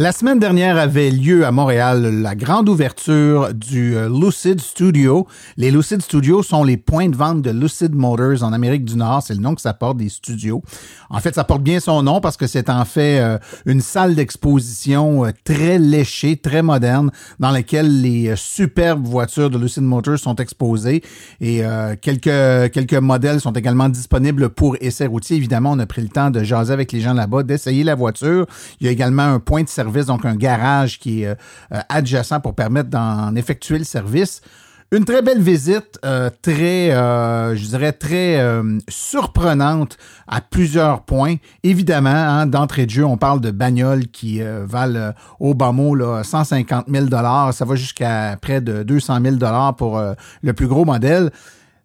[0.00, 5.26] La semaine dernière avait lieu à Montréal la grande ouverture du euh, Lucid Studio.
[5.58, 9.22] Les Lucid Studios sont les points de vente de Lucid Motors en Amérique du Nord.
[9.22, 10.62] C'est le nom que ça porte des studios.
[11.10, 13.36] En fait, ça porte bien son nom parce que c'est en fait euh,
[13.66, 19.82] une salle d'exposition euh, très léchée, très moderne, dans laquelle les superbes voitures de Lucid
[19.82, 21.02] Motors sont exposées
[21.42, 21.62] et
[22.00, 25.36] quelques quelques modèles sont également disponibles pour essai routier.
[25.36, 28.46] Évidemment, on a pris le temps de jaser avec les gens là-bas, d'essayer la voiture.
[28.80, 31.34] Il y a également un point de service, donc un garage qui est euh,
[31.72, 34.40] euh, adjacent pour permettre d'en effectuer le service.
[34.92, 38.44] Une très belle visite, euh, très, je dirais, très
[38.88, 39.96] surprenante
[40.26, 41.36] à plusieurs points.
[41.62, 46.24] Évidemment, hein, d'entrée de jeu, on parle de bagnoles qui valent au bas mot là,
[46.24, 47.06] 150 000
[47.52, 49.36] Ça va jusqu'à près de 200 000
[49.78, 50.02] pour
[50.42, 51.30] le plus gros modèle.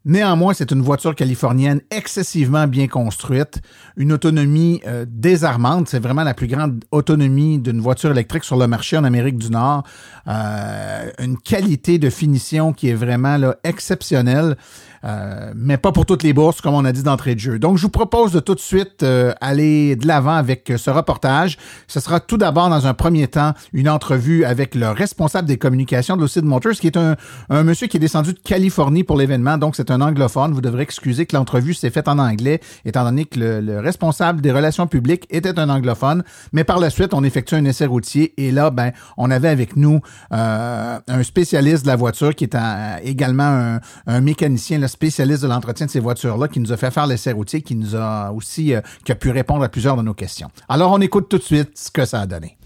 [0.07, 3.61] Néanmoins, c'est une voiture californienne excessivement bien construite,
[3.97, 5.89] une autonomie euh, désarmante.
[5.89, 9.49] C'est vraiment la plus grande autonomie d'une voiture électrique sur le marché en Amérique du
[9.49, 9.83] Nord.
[10.27, 14.57] Euh, une qualité de finition qui est vraiment exceptionnelle.
[15.05, 17.59] Euh, mais pas pour toutes les bourses, comme on a dit d'entrée de jeu.
[17.59, 20.89] Donc, je vous propose de tout de suite euh, aller de l'avant avec euh, ce
[20.89, 21.57] reportage.
[21.87, 26.17] Ce sera tout d'abord, dans un premier temps, une entrevue avec le responsable des communications
[26.17, 27.15] de Lucid Motors, qui est un,
[27.49, 30.53] un monsieur qui est descendu de Californie pour l'événement, donc c'est un anglophone.
[30.53, 34.41] Vous devrez excuser que l'entrevue s'est faite en anglais, étant donné que le, le responsable
[34.41, 36.23] des relations publiques était un anglophone.
[36.51, 39.75] Mais par la suite, on effectue un essai routier et là, ben, on avait avec
[39.75, 39.99] nous
[40.31, 45.47] euh, un spécialiste de la voiture qui est un- également un, un mécanicien, spécialiste de
[45.49, 48.73] l'entretien de ces voitures-là, qui nous a fait faire l'essai routier, qui nous a aussi
[48.73, 50.49] euh, qui a pu répondre à plusieurs de nos questions.
[50.69, 52.57] Alors, on écoute tout de suite ce que ça a donné.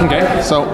[0.00, 0.40] Okay.
[0.42, 0.64] So,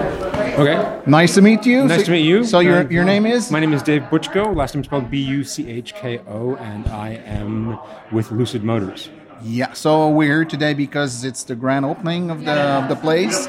[0.57, 1.01] Okay.
[1.05, 1.83] nice to meet you.
[1.85, 2.43] Nice So- to meet you.
[2.43, 3.51] So, your Uh, your name is?
[3.51, 4.55] My name is Dave Butchko.
[4.55, 7.77] Last name is spelled B U C H K O, and I am
[8.11, 9.09] with Lucid Motors.
[9.43, 9.73] Yeah.
[9.73, 13.47] So we're here today because it's the grand opening of the of the place.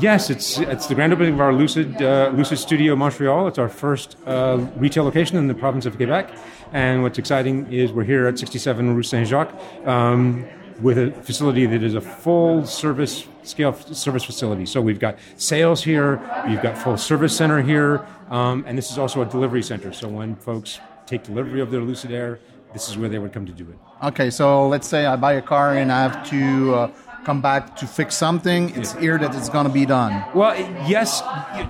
[0.00, 3.46] Yes, it's it's the grand opening of our Lucid uh, Lucid Studio Montreal.
[3.48, 6.30] It's our first uh, retail location in the province of Quebec,
[6.72, 9.52] and what's exciting is we're here at 67 Rue Saint Jacques.
[9.84, 10.44] Um,
[10.82, 14.66] with a facility that is a full service scale service facility.
[14.66, 18.98] So we've got sales here, we've got full service center here, um, and this is
[18.98, 19.92] also a delivery center.
[19.92, 22.38] So when folks take delivery of their Lucid Air,
[22.72, 23.78] this is where they would come to do it.
[24.02, 24.28] Okay.
[24.30, 26.90] So let's say I buy a car and I have to uh,
[27.24, 28.70] come back to fix something.
[28.76, 30.22] It's here that it's going to be done.
[30.34, 30.54] Well,
[30.86, 31.22] yes,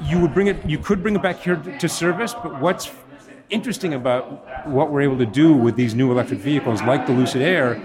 [0.03, 0.57] you would bring it.
[0.69, 2.35] You could bring it back here to service.
[2.35, 2.91] But what's
[3.51, 7.43] interesting about what we're able to do with these new electric vehicles, like the Lucid
[7.43, 7.81] Air,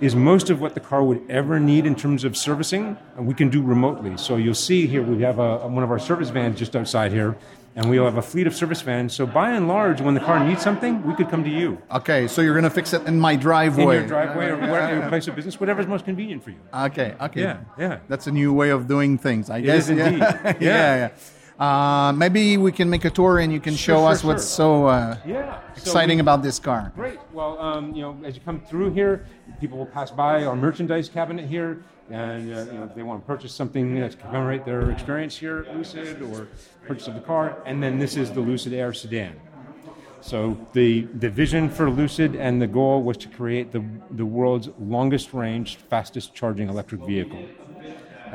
[0.00, 3.48] is most of what the car would ever need in terms of servicing, we can
[3.48, 4.16] do remotely.
[4.16, 7.36] So you'll see here we have a, one of our service vans just outside here,
[7.74, 9.14] and we'll have a fleet of service vans.
[9.14, 12.26] So by and large, when the car needs something, we could come to you Okay.
[12.28, 13.82] So you're going to fix it in my driveway.
[13.96, 16.58] in your driveway or where, your place of business, whatever's most convenient for you.
[16.74, 17.14] Okay.
[17.20, 17.40] Okay.
[17.42, 17.98] Yeah, yeah.
[18.08, 19.84] That's a new way of doing things, I guess.
[19.84, 20.20] is indeed.
[20.20, 20.54] Yeah.
[20.60, 20.96] Yeah.
[20.96, 21.10] yeah.
[21.58, 24.86] Uh, maybe we can make a tour and you can show sure, us what's so
[24.86, 25.60] uh, Yeah.
[25.74, 26.92] So exciting we- about this car.
[26.94, 27.18] Great.
[27.32, 29.24] Well, um, you know, as you come through here,
[29.60, 33.22] people will pass by our merchandise cabinet here, and uh, you know, if they want
[33.22, 36.48] to purchase something to commemorate their experience here at Lucid or
[36.86, 39.34] purchase of the car, and then this is the Lucid Air sedan.
[40.20, 44.68] So the the vision for Lucid and the goal was to create the the world's
[44.78, 47.44] longest range, fastest charging electric vehicle.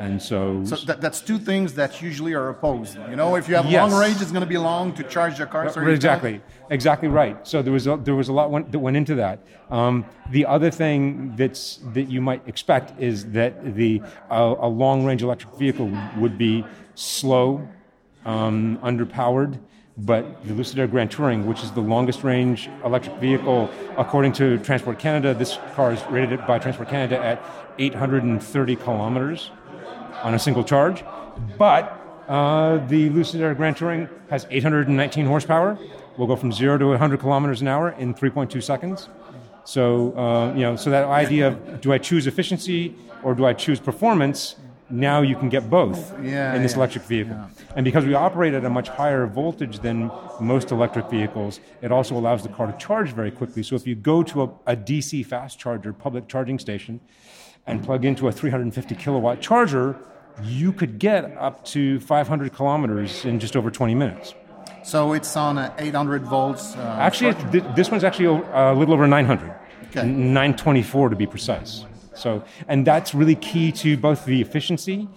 [0.02, 2.98] And so, So that, that's two things that usually are opposed.
[3.08, 3.80] You know, if you have Yes.
[3.82, 5.64] long range, it's going to be long to charge your car.
[5.76, 6.40] Right, exactly,
[6.70, 7.36] exactly right.
[7.46, 9.38] So there was a, there was a lot went, that went into that.
[9.70, 10.04] Um,
[10.36, 15.22] the other thing that's that you might expect is that the uh, a long range
[15.22, 16.64] electric vehicle would be
[16.96, 17.46] slow,
[18.24, 19.60] um, underpowered,
[19.98, 24.58] But the Lucid Air Grand Touring, which is the longest range electric vehicle, according to
[24.68, 27.38] Transport Canada, this car is rated by Transport Canada at
[27.78, 29.50] 830 kilometers
[30.22, 31.04] on a single charge.
[31.58, 31.98] But
[32.28, 35.78] uh, the Lucid Air Grand Touring has 819 horsepower.
[36.16, 39.08] We'll go from zero to 100 kilometers an hour in 3.2 seconds.
[39.64, 43.52] So, uh, you know, so that idea of do I choose efficiency or do I
[43.52, 44.56] choose performance?
[44.90, 47.36] Now you can get both Yeah, in this yeah, electric vehicle.
[47.76, 52.14] And because we operate at a much higher voltage than most electric vehicles, it also
[52.14, 53.62] allows the car to charge very quickly.
[53.62, 57.00] So if you go to a, a DC fast charger, public charging station,
[57.66, 59.96] and plug into a 350 kilowatt charger,
[60.42, 64.34] you could get up to 500 kilometers in just over 20 minutes.
[64.84, 66.74] So it's on uh, 800 volts.
[66.76, 69.54] Uh, Actually, th- this one's actually a little over 900.
[69.90, 70.06] Okay.
[70.06, 71.84] 924 to be precise.
[72.14, 75.08] So, and that's really key to both the efficiency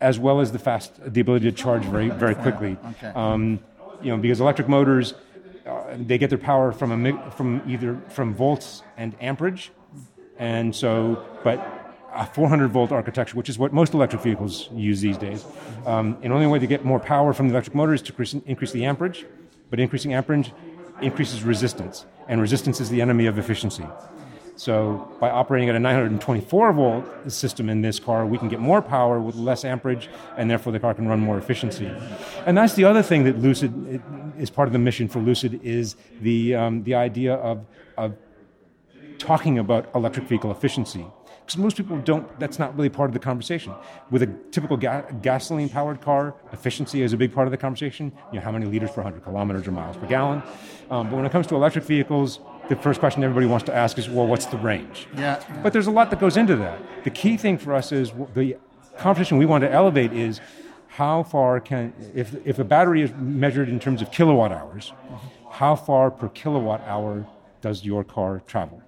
[0.00, 2.78] as well as the fast, the ability to charge very, very quickly.
[2.92, 3.08] Okay.
[3.08, 3.60] Um,
[4.02, 5.12] you know, because electric motors,
[5.66, 9.70] uh, they get their power from a mi- from either from volts and amperage,
[10.38, 11.79] and so, but
[12.14, 15.44] a 400 volt architecture, which is what most electric vehicles use these days,
[15.86, 18.10] um, and the only way to get more power from the electric motor is to
[18.10, 19.26] increase, increase the amperage,
[19.70, 20.52] but increasing amperage
[21.00, 23.84] increases resistance, and resistance is the enemy of efficiency.
[24.60, 28.82] So by operating at a 924 volt system in this car, we can get more
[28.82, 31.90] power with less amperage, and therefore the car can run more efficiency.
[32.44, 34.02] And that's the other thing that Lucid
[34.38, 37.64] is part of the mission for Lucid is the um, the idea of
[37.96, 38.16] of
[39.16, 41.06] talking about electric vehicle efficiency.
[41.50, 43.74] Because most people don't, that's not really part of the conversation.
[44.08, 48.12] With a typical ga- gasoline powered car, efficiency is a big part of the conversation.
[48.30, 50.44] You know, how many liters per 100 kilometers or miles per gallon.
[50.92, 52.38] Um, but when it comes to electric vehicles,
[52.68, 55.08] the first question everybody wants to ask is, well, what's the range?
[55.16, 55.42] Yeah.
[55.60, 56.80] But there's a lot that goes into that.
[57.02, 58.56] The key thing for us is the
[58.96, 60.40] conversation we want to elevate is
[60.86, 64.92] how far can, if, if a battery is measured in terms of kilowatt hours,
[65.50, 67.26] how far per kilowatt hour
[67.60, 68.82] does your car travel?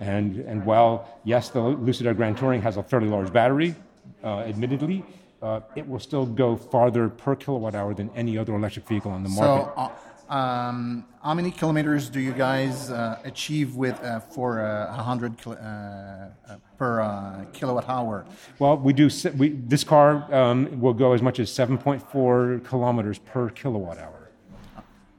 [0.00, 3.74] And, and while, yes, the Lucid Air Grand Touring has a fairly large battery,
[4.22, 5.04] uh, admittedly,
[5.42, 9.22] uh, it will still go farther per kilowatt hour than any other electric vehicle on
[9.22, 9.64] the market.
[9.64, 9.90] So, uh,
[10.28, 15.50] um, how many kilometers do you guys uh, achieve with uh, for uh, 100 uh,
[15.50, 18.26] uh, per uh, kilowatt hour?
[18.58, 19.08] Well, we do.
[19.36, 24.30] We, this car um, will go as much as 7.4 kilometers per kilowatt hour,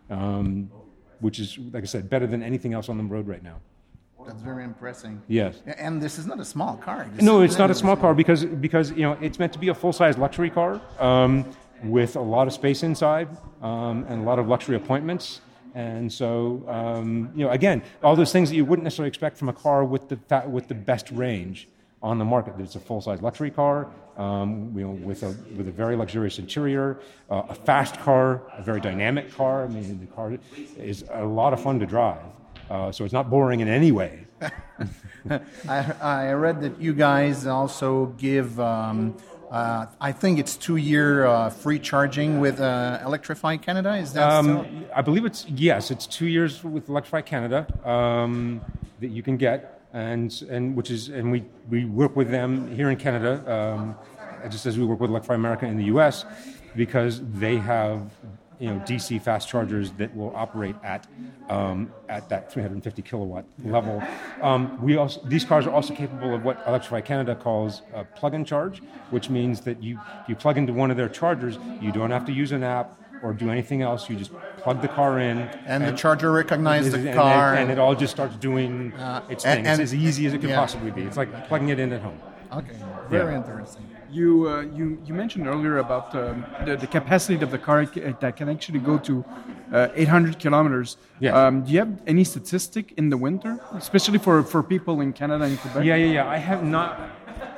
[0.09, 0.69] um,
[1.19, 3.59] which is, like I said, better than anything else on the road right now.
[4.27, 5.17] That's very impressive.
[5.29, 5.61] Yes.
[5.77, 7.07] And this is not a small car.
[7.13, 9.69] This No, it's not a small car because because you know it's meant to be
[9.69, 11.45] a full size luxury car um,
[11.83, 13.29] with a lot of space inside
[13.61, 15.39] um, and a lot of luxury appointments.
[15.75, 19.47] And so um, you know, again, all those things that you wouldn't necessarily expect from
[19.47, 21.69] a car with the with the best range
[22.03, 22.55] on the market.
[22.59, 23.87] It's a full size luxury car,
[24.17, 26.99] um, you know, with a with a very luxurious interior,
[27.29, 29.63] uh, a fast car, a very dynamic car.
[29.63, 30.37] I mean, the car
[30.77, 32.21] is a lot of fun to drive.
[32.69, 34.25] Uh, so it's not boring in any way.
[35.67, 39.17] I, I read that you guys also give, um,
[39.49, 43.95] uh, I think it's two year uh, free charging with uh, Electrify Canada.
[43.95, 44.59] Is that so?
[44.59, 48.61] Um, I believe it's yes, it's two years with Electrify Canada um,
[48.99, 52.89] that you can get, and and which is and we we work with them here
[52.91, 53.95] in Canada, um,
[54.49, 56.23] just as we work with Electrify America in the U.S.
[56.75, 58.11] because they have
[58.59, 61.07] you know DC fast chargers that will operate at
[61.49, 64.03] um, at that 350 kilowatt level.
[64.43, 68.45] Um, we also these cars are also capable of what Electrify Canada calls a plug-in
[68.45, 72.25] charge, which means that you you plug into one of their chargers, you don't have
[72.25, 74.09] to use an app or do anything else.
[74.09, 77.55] You just plug the car in, and the charger recognizes the car.
[77.55, 78.93] and, it all just starts doing
[79.29, 79.65] its and- thing.
[79.65, 80.59] it's and- as easy as it can yeah.
[80.59, 81.03] possibly be.
[81.03, 82.19] It's like plugging it in at home.
[82.53, 82.77] okay,
[83.09, 83.39] very Yeah.
[83.39, 83.83] interesting.
[84.09, 88.37] You, uh, you, you mentioned earlier about um, the, the capacity of the car that
[88.37, 89.25] can actually go to
[89.73, 90.95] uh, 800 kilometers.
[91.19, 91.35] Yes.
[91.35, 95.43] Um, do you have any statistic in the winter, especially for, for people in Canada
[95.43, 95.83] and Quebec?
[95.83, 96.29] Yeah, yeah, yeah.
[96.29, 96.97] I have not,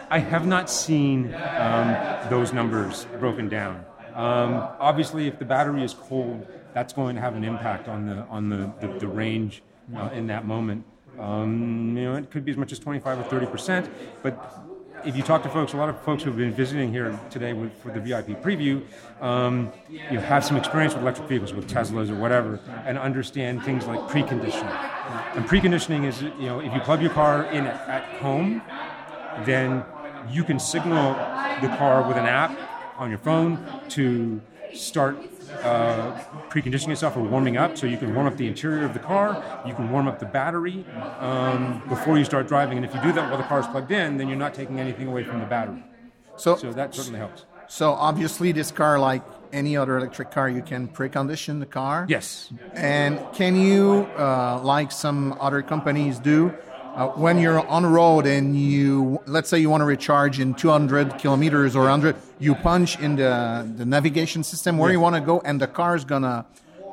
[0.09, 1.95] I have not seen um,
[2.31, 3.85] those numbers broken down.
[4.19, 8.25] Um, obviously, if the battery is cold, that's going to have an impact on the
[8.29, 9.63] on the the, the range
[9.95, 10.83] uh, in that moment.
[11.17, 13.89] Um, you know, it could be as much as 25 or 30 percent.
[14.21, 14.65] But
[15.05, 17.71] if you talk to folks, a lot of folks who've been visiting here today with,
[17.81, 18.83] for the VIP preview,
[19.21, 23.87] um, you have some experience with electric vehicles, with Teslas or whatever, and understand things
[23.87, 24.69] like preconditioning.
[25.35, 28.61] And preconditioning is, you know, if you plug your car in at, at home,
[29.45, 29.85] then
[30.29, 31.13] you can signal
[31.61, 32.68] the car with an app
[32.99, 34.39] on your phone to
[34.73, 35.17] start
[35.63, 37.77] uh, preconditioning itself or warming up.
[37.77, 40.25] So you can warm up the interior of the car, you can warm up the
[40.25, 40.85] battery
[41.19, 42.77] um, before you start driving.
[42.77, 44.79] And if you do that while the car is plugged in, then you're not taking
[44.79, 45.83] anything away from the battery.
[46.35, 47.45] So, So that certainly helps.
[47.67, 52.05] so obviously this car, like any other electric car, you can precondition the car.
[52.07, 52.51] Yes.
[52.73, 56.53] And can you, uh, like some other companies do,
[56.99, 60.53] uh, when you're on the road and you, let's say you want to recharge in
[60.53, 65.21] 200 kilometers or 100, you punch in the, the navigation system where you want to
[65.21, 66.45] go, and the car is gonna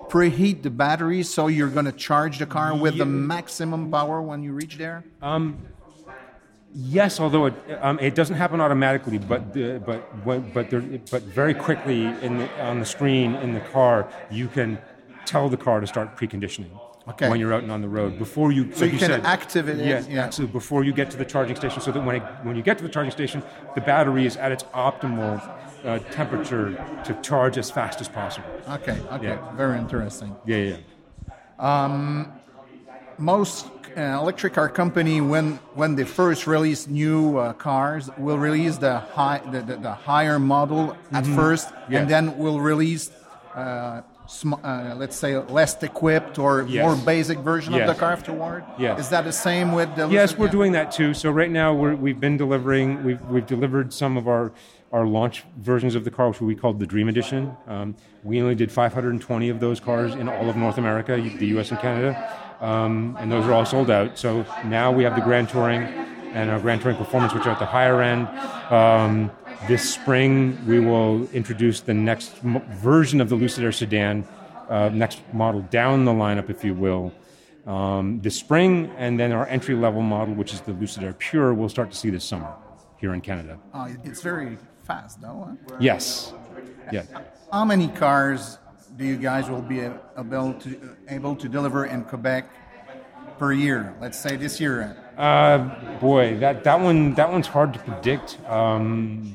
[0.09, 4.53] preheat the battery, so you're gonna charge the car with the maximum power when you
[4.53, 5.03] reach there.
[6.73, 11.23] Yes, although it, um, it doesn't happen automatically, but the, but when, but there, but
[11.23, 14.79] very quickly in the, on the screen in the car, you can
[15.25, 16.71] tell the car to start preconditioning.
[17.09, 17.29] Okay.
[17.31, 19.25] When you're out and on the road, before you, So like you you can said,
[19.25, 20.25] activate it, Yes, yeah.
[20.25, 20.53] absolutely.
[20.55, 22.85] Before you get to the charging station, so that when it, when you get to
[22.85, 23.43] the charging station,
[23.77, 25.41] the battery is at its optimal
[25.85, 26.73] uh, temperature
[27.05, 28.49] to charge as fast as possible.
[28.69, 29.55] Okay, okay, Yeah.
[29.55, 30.35] very interesting.
[30.45, 30.77] Yeah,
[31.61, 32.27] yeah.
[33.19, 38.77] most uh, electric car company when when they first release new uh, cars will release
[38.77, 42.01] the high the, the, the higher model at first Yeah.
[42.01, 43.11] and then will release
[43.55, 44.03] uh,
[44.65, 46.85] uh, let's say less equipped or Yes.
[46.85, 49.01] more basic version of the car afterward Yes.
[49.01, 50.53] is that the same with the Yes, we're Yeah.
[50.53, 51.15] doing that too.
[51.15, 53.05] So right now we're, we've been delivering.
[53.05, 54.53] We've we've delivered some of our
[54.93, 57.57] our launch versions of the car, which we called the Dream Edition.
[57.67, 61.71] Um, we only did 520 of those cars in all of North America, the U.S.
[61.71, 64.17] and Canada, um, and those are all sold out.
[64.17, 65.83] So now we have the Grand Touring
[66.33, 68.29] and our Grand Touring Performance, which are at the higher end.
[68.73, 69.31] Um,
[69.69, 74.27] this spring, we will introduce the next m- version of the Lucid Air sedan,
[74.69, 77.13] uh, next model down the lineup, if you will
[77.67, 81.55] um, this spring, and then our entry level model, which is the Lucid Air Pure,
[81.55, 82.53] we'll start to see this summer
[82.99, 83.59] here in Canada.
[83.75, 85.77] Uh, it's very fast though huh?
[85.81, 86.33] Yes.
[86.93, 87.03] Yeah.
[87.53, 88.59] how many cars
[88.97, 92.49] do you guys will be able to able to deliver in Quebec
[93.37, 97.79] per year let's say this year Uh, boy, that, that one that one's hard to
[97.81, 98.39] predict.
[98.47, 99.35] Um,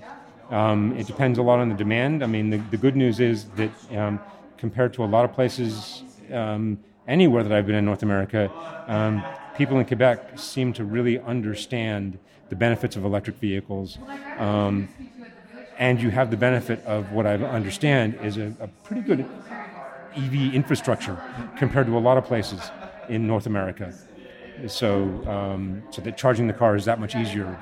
[0.52, 2.24] um, it depends a lot on the demand.
[2.24, 4.20] I mean, the, the good news is that um,
[4.58, 8.52] compared to a lot of places um, anywhere that I've been in North America,
[8.88, 9.24] um,
[9.58, 12.20] people in Quebec seem to really understand
[12.50, 13.98] the benefits of electric vehicles.
[14.38, 14.90] Um,
[15.80, 19.26] and you have the benefit of what I understand is a, a pretty good
[20.16, 21.18] EV infrastructure
[21.58, 22.60] compared to a lot of places
[23.10, 23.94] in North America.
[24.68, 27.58] So, um, so that charging the car is that much easier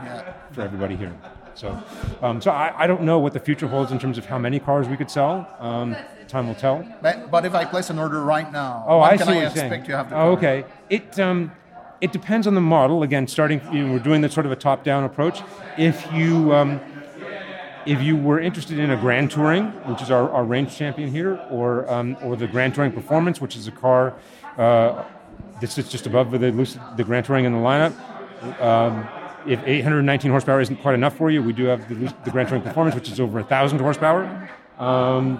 [0.51, 1.15] for everybody here.
[1.55, 1.81] So,
[2.21, 4.59] um, so I, I don't know what the future holds in terms of how many
[4.59, 5.47] cars we could sell.
[5.59, 5.95] Um,
[6.27, 6.85] time will tell.
[7.01, 9.41] but, but if I place an order right now Oh, I can see I what
[9.41, 9.83] you're saying.
[9.83, 10.63] to oh, okay.
[10.89, 11.51] It um,
[12.01, 13.03] it depends on the model.
[13.03, 15.41] Again, starting you know, we're doing the sort of a top-down approach.
[15.77, 16.79] If you um,
[17.85, 21.35] if you were interested in a Grand Touring, which is our, our range champion here,
[21.49, 24.13] or um, or the Grand Touring Performance, which is a car
[24.57, 25.03] uh,
[25.61, 26.37] that is just above the
[26.97, 27.93] the Grand Touring in the lineup.
[28.61, 29.07] Um,
[29.45, 32.63] if 819 horsepower isn't quite enough for you, we do have the, the Grand Touring
[32.63, 34.49] Performance, which is over 1,000 horsepower.
[34.77, 35.39] Um,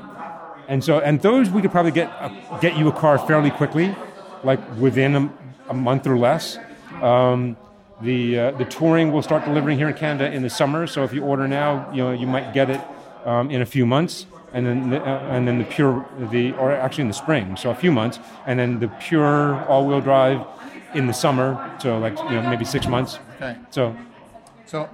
[0.68, 2.30] and so, and those we could probably get uh,
[2.60, 3.96] get you a car fairly quickly,
[4.44, 5.34] like within a,
[5.70, 6.58] a month or less.
[7.02, 7.58] Um,
[8.02, 10.86] the uh, the touring will start delivering here in Canada in the summer.
[10.86, 12.82] So if you order now, you know you might get it
[13.26, 16.72] um, in a few months, and then the, uh, and then the pure the or
[16.72, 20.46] actually in the spring, so a few months, and then the pure all-wheel drive
[20.94, 21.76] in the summer.
[21.80, 23.20] So like you know maybe six months.
[23.36, 23.56] Okay.
[23.72, 23.96] So
[24.66, 24.90] So,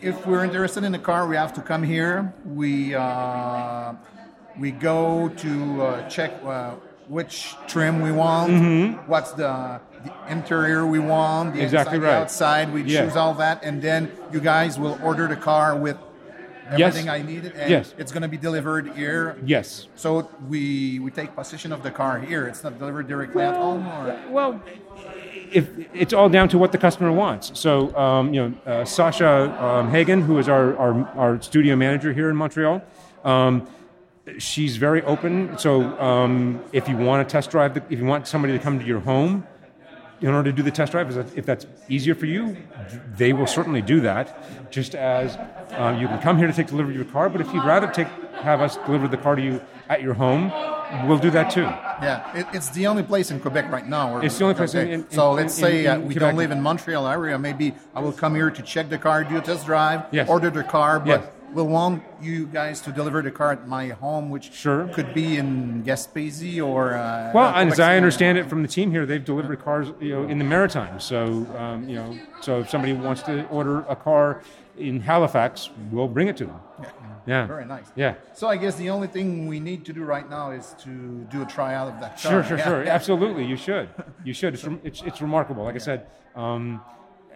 [0.00, 2.32] if we're interested in the car, we have to come here.
[2.44, 3.94] We uh,
[4.58, 6.74] we go to uh, check uh,
[7.08, 8.52] which trim we want,
[9.08, 11.64] what's the, the interior we want, the Mm-hmm.
[11.64, 12.20] Exactly inside, right.
[12.22, 12.72] outside.
[12.72, 13.04] We Yeah.
[13.04, 15.96] choose all that, and then you guys will order the car with
[16.78, 16.88] Yes.
[16.96, 17.94] everything I needed, and Yes.
[17.98, 19.36] it's going to be delivered here.
[19.44, 22.46] yes, So we we take possession of the car here.
[22.46, 24.60] It's not delivered directly at home, or Well,
[25.52, 27.58] if it's all down to what the customer wants.
[27.58, 29.32] So, um, you know, uh, Sasha
[29.64, 32.82] um, Hagen, who is our, our, our studio manager here in Montreal,
[33.24, 33.66] um,
[34.38, 35.58] she's very open.
[35.58, 38.78] So, um, if you want to test drive, the, if you want somebody to come
[38.78, 39.44] to your home
[40.20, 42.56] in order to do the test drive, is that- if that's easier for you,
[43.16, 44.70] they will certainly do that.
[44.70, 45.36] Just as
[45.76, 47.86] um, you can come here to take delivery of your car, but if you'd rather
[47.86, 48.08] take
[48.42, 50.50] have us deliver the car to you at your home,
[51.06, 51.62] we'll do that too.
[51.62, 54.14] Yeah, it, it's the only place in Quebec right now.
[54.14, 54.92] Where It's the only place in- okay.
[54.94, 56.20] in- so in- let's say uh, we Quebec.
[56.20, 57.38] don't live in Montreal area.
[57.38, 60.28] Maybe I will come here to check the car, do a test drive, Yes.
[60.28, 61.24] order the car, but Yes.
[61.52, 64.88] We'll want you guys to deliver the car at my home, which Sure.
[64.88, 66.94] could be in Gaspésie or.
[66.94, 70.14] Uh, Well, and as I understand it from the team here, they've delivered cars, you
[70.14, 71.04] know, in the Maritimes.
[71.04, 74.42] So, um, you know, so if somebody wants to order a car
[74.78, 76.60] in Halifax, we'll bring it to them.
[77.26, 77.46] Yeah.
[77.46, 77.84] Very nice.
[77.94, 78.14] Yeah.
[78.34, 81.42] So I guess the only thing we need to do right now is to do
[81.42, 82.32] a tryout of that car.
[82.32, 82.64] Sure, sure, Yeah.
[82.64, 82.82] sure.
[82.98, 83.88] Absolutely, you should.
[84.24, 84.54] You should.
[84.54, 85.64] It's, it's, it's remarkable.
[85.64, 86.80] Like I said, um,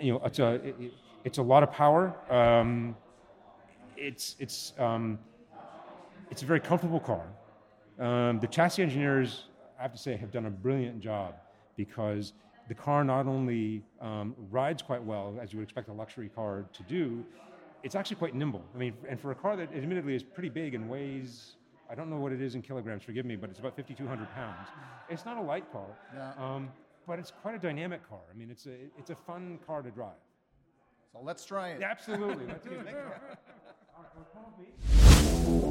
[0.01, 0.77] you know, it's a it,
[1.25, 2.15] it's a lot of power.
[2.31, 2.97] Um,
[3.97, 5.19] it's it's um,
[6.31, 7.27] it's a very comfortable car.
[7.99, 9.45] Um, the chassis engineers,
[9.79, 11.35] I have to say, have done a brilliant job
[11.77, 12.33] because
[12.69, 16.65] the car not only um, rides quite well, as you would expect a luxury car
[16.73, 17.25] to do,
[17.83, 18.65] it's actually quite nimble.
[18.75, 21.57] I mean, and for a car that admittedly is pretty big and weighs,
[21.91, 24.69] I don't know what it is in kilograms, forgive me, but it's about 5,200 pounds.
[25.11, 26.33] It's not a light car, Yeah.
[26.39, 26.71] um,
[27.07, 28.21] but it's quite a dynamic car.
[28.33, 30.13] I mean, it's a, it's a fun car to drive.
[31.13, 31.83] So let's try it.
[31.83, 32.47] Absolutely.
[32.47, 32.87] Let's it
[34.55, 35.65] a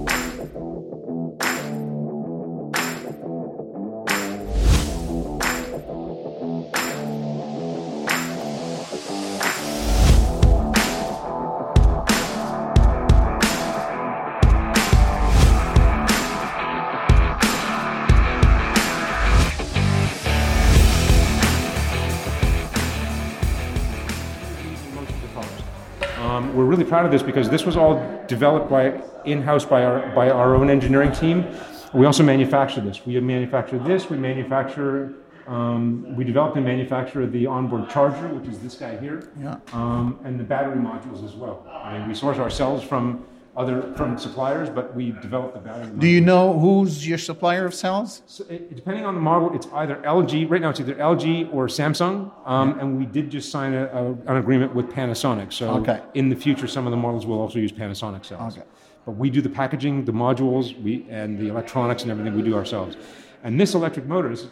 [27.04, 27.96] proud of this because this was all
[28.28, 31.46] developed by in-house by our by our own engineering team.
[31.94, 33.06] We also manufacture this.
[33.06, 34.10] We manufacture this.
[34.10, 35.14] We manufacture.
[35.46, 39.58] Um, we developed and manufacture the onboard charger, which is this guy here, Yeah.
[39.74, 41.68] um, and the battery modules as well.
[41.70, 45.92] I mean, we source ourselves from other from suppliers, but we develop the battery.
[45.98, 48.24] Do you know who's your supplier of cells?
[48.26, 50.50] So it, depending on the model, it's either LG.
[50.50, 52.32] Right now, it's either LG or Samsung.
[52.46, 55.54] Um, and we did just sign a, a, an agreement with Panasonic.
[55.54, 56.02] So Okay.
[56.16, 58.58] in the future, some of the models will also use Panasonic cells.
[58.58, 58.66] Okay.
[59.06, 62.56] But we do the packaging, the modules, we and the electronics and everything we do
[62.56, 62.96] ourselves.
[63.44, 64.48] And this electric motor is.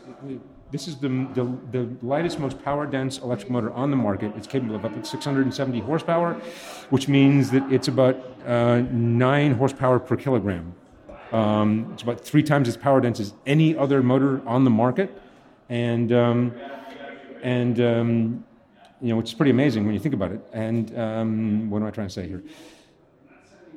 [0.72, 4.32] This is the, the, the lightest, most power dense electric motor on the market.
[4.38, 6.36] It's capable of up to 670 horsepower,
[6.90, 10.74] which means that it's about uh, 9 horsepower per kilogram.
[11.34, 15.22] Um, it's about three times as power dense as any other motor on the market,
[15.70, 16.54] and um,
[17.42, 18.46] and um,
[19.02, 20.42] you know, which is pretty amazing when you think about it.
[20.52, 22.44] And um, what am I trying to say here?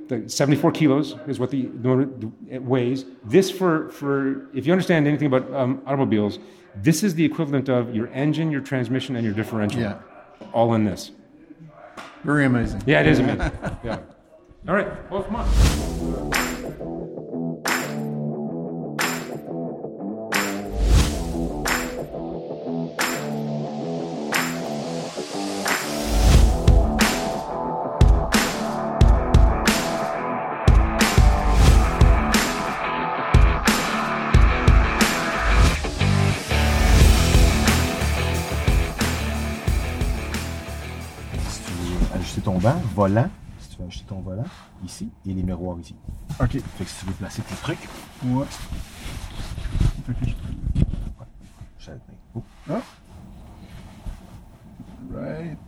[0.08, 2.10] The 74 kilos is what the, the motor
[2.60, 3.04] weighs.
[3.24, 6.40] This for for if you understand anything about um, automobiles,
[6.76, 9.98] this is the equivalent of your engine, your transmission, and your differential, Yeah.
[10.52, 11.12] all in this.
[12.24, 12.82] Very amazing.
[12.86, 13.50] Yeah, it is amazing.
[13.84, 13.98] yeah.
[14.66, 15.10] All right.
[15.10, 16.53] Well, come on.
[43.08, 44.44] Volant, si tu veux ajuster ton volant,
[44.84, 45.94] ici, et les miroirs ici.
[46.40, 46.50] OK.
[46.50, 47.88] Fait que si tu veux placer tes trucs,
[48.24, 48.44] Ouais.
[50.06, 50.34] Te tenir.
[52.34, 52.42] Oh.
[52.70, 52.80] Ah.
[55.14, 55.58] Right.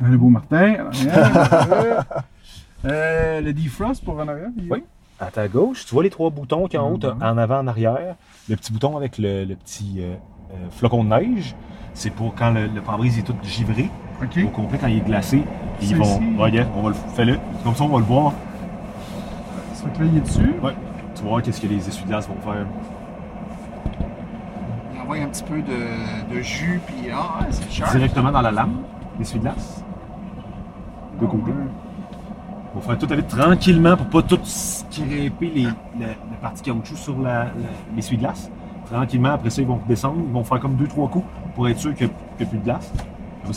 [0.00, 0.86] Un le beau Martin.
[0.86, 2.04] en arrière.
[2.84, 4.50] euh, le defrost pour en arrière.
[4.70, 4.84] Oui.
[5.20, 7.66] À ta gauche, tu vois les trois boutons qui en haut, t'as en avant, en
[7.66, 8.16] arrière.
[8.48, 10.14] Le petit bouton avec le, le petit euh,
[10.52, 11.54] euh, flocon de neige,
[11.94, 13.88] c'est pour quand le, le pare-brise est tout givré,
[14.20, 14.24] où?
[14.24, 14.38] OK.
[14.44, 15.42] au complet, quand il est glacé.
[15.82, 16.20] Ils vont.
[16.38, 17.38] Regarde, on va le fais-le.
[17.64, 18.32] Comme ça, on va le voir.
[19.74, 20.54] Ça là, il est dessus.
[20.62, 20.72] Ouais.
[21.14, 22.66] Tu vas voir qu'est-ce que les essuie-glaces vont faire.
[24.94, 27.90] Il envoie un petit peu de, de jus, puis ah, c'est cher.
[27.90, 28.76] Directement dans la lame,
[29.18, 29.84] l'essuie-glace.
[31.20, 31.50] De côté.
[31.50, 31.56] Ouais.
[32.74, 36.96] On va faire tout aller tranquillement pour pas tout scraper les, la, la partie caoutchouc
[36.96, 37.50] sur la- la-
[37.94, 38.50] l'essuie-glace.
[38.90, 40.16] Tranquillement, après ça, ils vont redescendre.
[40.26, 42.12] Ils vont faire comme deux, trois coups pour être sûr qu'il n'y
[42.44, 42.92] a plus de glace.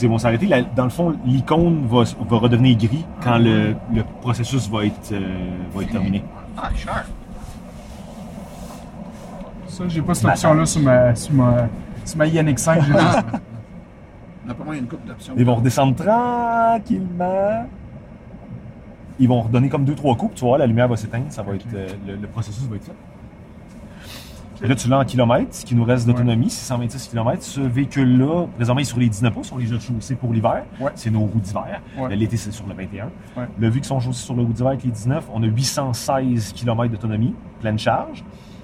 [0.02, 0.46] Ils vont s'arrêter.
[0.48, 5.12] La- Dans le fond, l'icône va, va redevenir gris quand le, le processus va être,
[5.14, 5.20] euh,
[5.74, 6.24] va être terminé.
[6.58, 7.06] Ah, cher.
[9.68, 11.68] Ça, j'ai pas cette option-là sur ma, sur ma,
[12.04, 12.86] sur ma INX5.
[12.86, 13.24] j'ai pas ça.
[14.46, 15.34] D'après moi, il y a une coupe d'options.
[15.38, 17.66] Ils vont redescendre tranquillement.
[19.20, 20.36] Ils vont redonner comme deux, trois coups.
[20.36, 21.26] Tu vas voir, la lumière va s'éteindre.
[21.30, 22.92] Ça va être, euh, le, le processus va être ça.
[24.64, 27.44] Et là, tu l'as en kilomètres, ce qui nous reste d'autonomie, c'est 126 km.
[27.44, 30.64] Ce véhicule-là, présentement, il est sur les 19 pouces, on les a chaussés pour l'hiver.
[30.80, 30.92] Ouais.
[30.96, 31.82] C'est nos roues d'hiver.
[31.98, 32.16] Ouais.
[32.16, 33.06] L'été, c'est sur le 21.
[33.38, 33.44] Ouais.
[33.58, 36.54] Le vu qu'ils sont chaussés sur le roue d'hiver avec les 19, on a 816
[36.54, 38.24] km d'autonomie, pleine charge.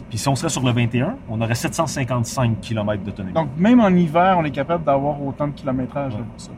[0.10, 3.34] Puis si on serait sur le 21, on aurait 755 km d'autonomie.
[3.34, 6.26] Donc, même en hiver, on est capable d'avoir autant de kilométrage là, Ouais.
[6.32, 6.52] pour ça.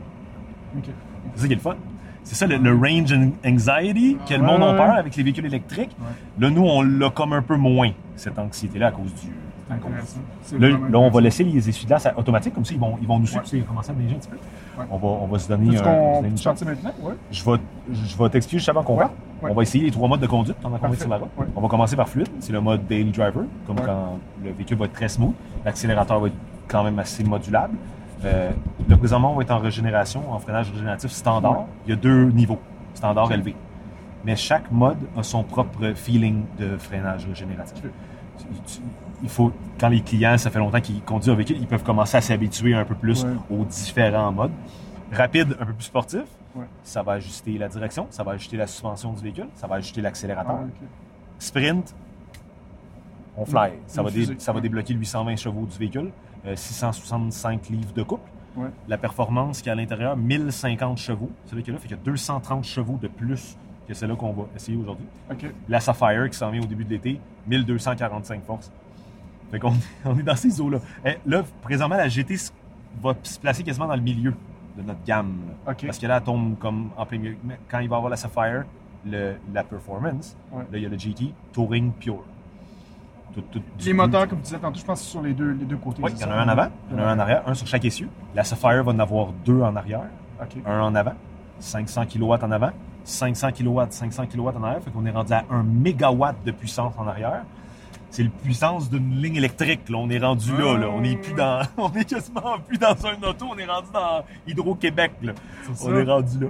[1.34, 1.76] C'est ça qui est le fun.
[2.28, 3.14] C'est ça le, le range
[3.46, 5.96] anxiety que le monde a peur avec les véhicules électriques.
[6.40, 9.30] Là, nous, on l'a comme un peu moins, cette anxiété-là, à cause du.
[10.58, 13.42] Là, on va laisser les essuie-glaces automatiques, comme ça, ils vont, ils vont nous suivre,
[13.44, 13.50] Ouais.
[13.54, 14.36] ils vont commencer à neiger un petit peu.
[14.78, 14.84] Ouais.
[14.90, 16.62] On, va, on va se donner un- une chance.
[16.64, 16.92] maintenant?
[17.02, 17.14] Ouais.
[17.30, 17.56] Je vais,
[17.92, 18.96] je vais t'expliquer juste avant qu'on.
[18.98, 19.06] Ouais.
[19.42, 21.00] On va essayer les trois modes de conduite pendant qu'on va Parfait.
[21.02, 21.30] sur la route.
[21.54, 24.84] On va commencer par fluide, c'est le mode daily driver, comme quand le véhicule va
[24.86, 25.32] être très smooth.
[25.64, 26.34] L'accélérateur va être
[26.68, 27.76] quand même assez modulable.
[28.24, 28.50] Euh,
[28.88, 31.64] là, présentement, on va être en régénération, en freinage régénératif standard.
[31.86, 32.58] Il y a deux niveaux,
[32.94, 33.54] standard élevé.
[34.24, 37.82] Mais chaque mode a son propre feeling de freinage régénératif.
[39.22, 42.16] Il faut, quand les clients, ça fait longtemps qu'ils conduisent un véhicule, ils peuvent commencer
[42.16, 43.30] à s'habituer un peu plus Ouais.
[43.50, 44.50] aux différents modes.
[45.12, 46.24] Rapide, un peu plus sportif,
[46.54, 46.64] Ouais.
[46.82, 50.00] ça va ajuster la direction, ça va ajuster la suspension du véhicule, ça va ajuster
[50.00, 50.56] l'accélérateur.
[50.62, 50.84] Ah.
[51.38, 51.94] Sprint,
[53.36, 53.72] on fly.
[53.86, 56.10] Ça va, dé- ça débloquer le 820 chevaux du véhicule,
[56.54, 58.28] 665 livres de couple.
[58.56, 58.68] Ouais.
[58.88, 61.30] La performance qui est à l'intérieur, 1050 chevaux.
[61.46, 64.76] Ce véhicule-là fait qu'il y a 230 chevaux de plus que celle-là qu'on va essayer
[64.78, 65.06] aujourd'hui.
[65.68, 68.72] La Sapphire qui s'en vient au début de l'été, 1245 forces.
[69.50, 69.72] Fait qu'on
[70.04, 70.78] on est dans ces eaux-là.
[71.04, 72.34] Eh, là, présentement, la GT
[73.02, 74.34] va se placer quasiment dans le milieu
[74.76, 75.36] de notre gamme.
[75.66, 75.74] là.
[75.86, 77.36] Parce que là, elle tombe comme en plein milieu.
[77.44, 78.64] Mais Quand il va avoir la Sapphire,
[79.04, 80.62] le- la Performance, Ouais.
[80.72, 82.24] là, il y a le GT Touring Pure.
[83.34, 85.52] Tout- tout- Les moteurs, comme tu disais tantôt, je pense que c'est sur les deux,
[85.52, 86.02] les deux côtés.
[86.02, 87.42] Oui, il y en a un en avant, il y en a un en arrière,
[87.46, 88.08] un sur chaque essieu.
[88.34, 90.02] La Sapphire va en avoir deux en arrière,
[90.64, 91.12] un en avant,
[91.58, 92.70] 500 kW en avant,
[93.04, 94.82] 500 kW, 500 kW en arrière.
[94.82, 97.42] Fait qu'on est rendu à 1 mégawatt de puissance en arrière.
[98.10, 99.88] C'est la puissance d'une ligne électrique.
[99.90, 99.98] Là.
[99.98, 100.86] On est rendu là, là.
[100.90, 101.60] On est plus dans.
[101.76, 103.46] On est quasiment plus dans un auto.
[103.50, 105.12] On est rendu dans Hydro-Québec.
[105.68, 105.90] On ça.
[105.90, 106.46] est rendu là.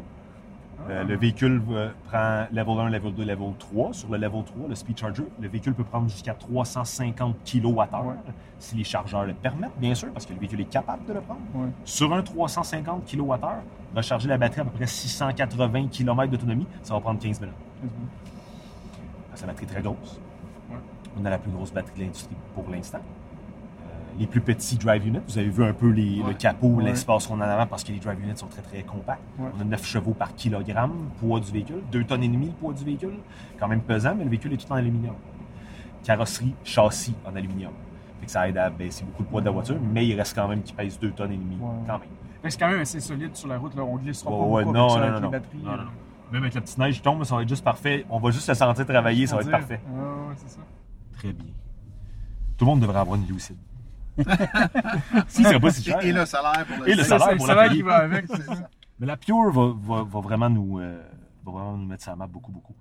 [0.88, 3.92] Euh, le véhicule euh, prend level 1, level 2, level 3.
[3.92, 8.14] Sur le level 3, le speed charger, le véhicule peut prendre jusqu'à 350 kWh Ouais.
[8.58, 11.20] si les chargeurs le permettent, bien sûr, parce que le véhicule est capable de le
[11.20, 11.40] prendre.
[11.54, 11.68] Ouais.
[11.84, 13.36] Sur un 350 kWh,
[13.96, 17.56] recharger la batterie à peu près 680 km d'autonomie, ça va prendre 15 minutes.
[19.34, 20.20] C'est une batterie très grosse.
[20.70, 20.76] Ouais.
[21.20, 23.00] On a la plus grosse batterie de l'industrie pour l'instant.
[24.18, 26.84] Les plus petits drive units, vous avez vu un peu les- le capot, Ouais.
[26.84, 29.20] l'espace qu'on a en avant parce que les drive units sont très très compacts.
[29.38, 29.48] Ouais.
[29.56, 32.72] On a 9 chevaux par kilogramme, poids du véhicule, 2 tonnes et demie le poids
[32.72, 33.18] du véhicule,
[33.60, 35.14] quand même pesant, mais le véhicule est tout en aluminium.
[36.02, 37.72] Carrosserie, châssis en aluminium.
[38.20, 40.34] Fait que ça aide à baisser beaucoup le poids de la voiture, mais il reste
[40.34, 42.08] quand même qu'il pèse 2 tonnes et demie quand même.
[42.48, 43.74] C'est quand même assez solide sur la route.
[43.74, 43.82] Là.
[43.82, 45.62] On glissera pas beaucoup non, avec non, non, les batteries.
[45.66, 45.76] Euh.
[46.32, 48.06] Même avec la petite neige qui tombe, ça va être juste parfait.
[48.08, 49.80] On va juste se sentir travailler, ça va être parfait.
[49.86, 50.60] Ah, ouais, c'est ça.
[51.18, 51.52] Très bien.
[52.56, 53.56] Tout le monde devrait avoir une Lucid.
[55.28, 56.04] si, c'est pas si cher.
[56.04, 57.76] Et, et le salaire pour le Et le Ça, salaire pour la payer.
[57.76, 58.68] qui va avec, c'est ça.
[58.98, 61.02] Mais la Pure va, va- va vraiment nous, euh,
[61.44, 62.74] va vraiment nous mettre sur la map beaucoup, beaucoup.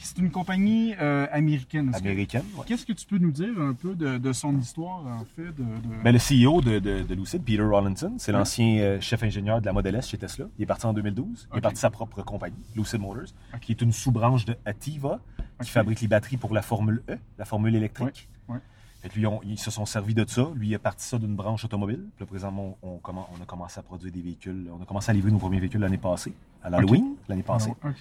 [0.00, 1.92] C'est une compagnie euh, américaine.
[1.94, 2.64] Américaine, ouais.
[2.66, 5.42] Qu'est-ce que tu peux nous dire un peu de, de son histoire, en fait?
[5.56, 9.22] De, de- Ben, le CEO de, de, de Lucid, Peter Rawlinson, c'est l'ancien euh, chef
[9.22, 10.46] ingénieur de la Model S chez Tesla.
[10.58, 11.48] Il est parti en 2012.
[11.52, 13.24] Il est parti de sa propre compagnie, Lucid Motors,
[13.60, 15.18] qui est une sous-branche de Ativa,
[15.62, 18.28] qui fabrique les batteries pour la Formule E, la Formule électrique.
[18.48, 18.60] Ouais, ouais.
[19.08, 20.48] Fait que lui, on- ils se sont servis de ça.
[20.54, 22.04] Lui, il a parti ça d'une branche automobile.
[22.16, 24.68] Puis là, présentement, on, on commen- on a commencé à produire des véhicules.
[24.78, 27.94] On a commencé à livrer nos premiers véhicules l'année passée, à l'Halloween, l'année passée, Ok.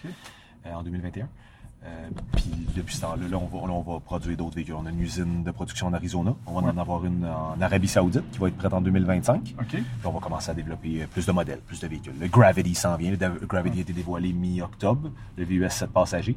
[0.66, 1.30] euh, en 2021.
[1.86, 4.74] Euh, puis depuis ce temps-là, là, on, va, là, on va produire d'autres véhicules.
[4.74, 6.36] On a une usine de production en Arizona.
[6.46, 9.56] On va en avoir une en Arabie Saoudite qui va être prête en 2025.
[9.60, 9.68] OK.
[9.70, 12.16] Puis on va commencer à développer euh, plus de modèles, plus de véhicules.
[12.20, 13.12] Le Gravity s'en vient.
[13.12, 15.12] Le Gravity a été dévoilé mi-octobre.
[15.38, 16.36] Le VUS 7 passagers.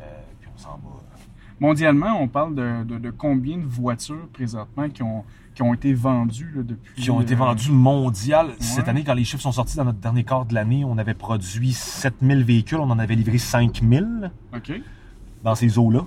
[0.00, 0.02] Euh,
[0.40, 1.13] puis on s'en va.
[1.60, 5.94] Mondialement, on parle de, de- de combien de voitures présentement qui ont, qui ont été
[5.94, 7.00] vendues là, depuis.
[7.02, 8.48] Qui ont été euh, vendus mondial.
[8.58, 11.14] Cette année, quand les chiffres sont sortis dans notre dernier quart de l'année, on avait
[11.14, 12.78] produit 7000 véhicules.
[12.78, 14.72] On en avait livré 5000 OK.
[15.44, 16.00] dans ces eaux-là.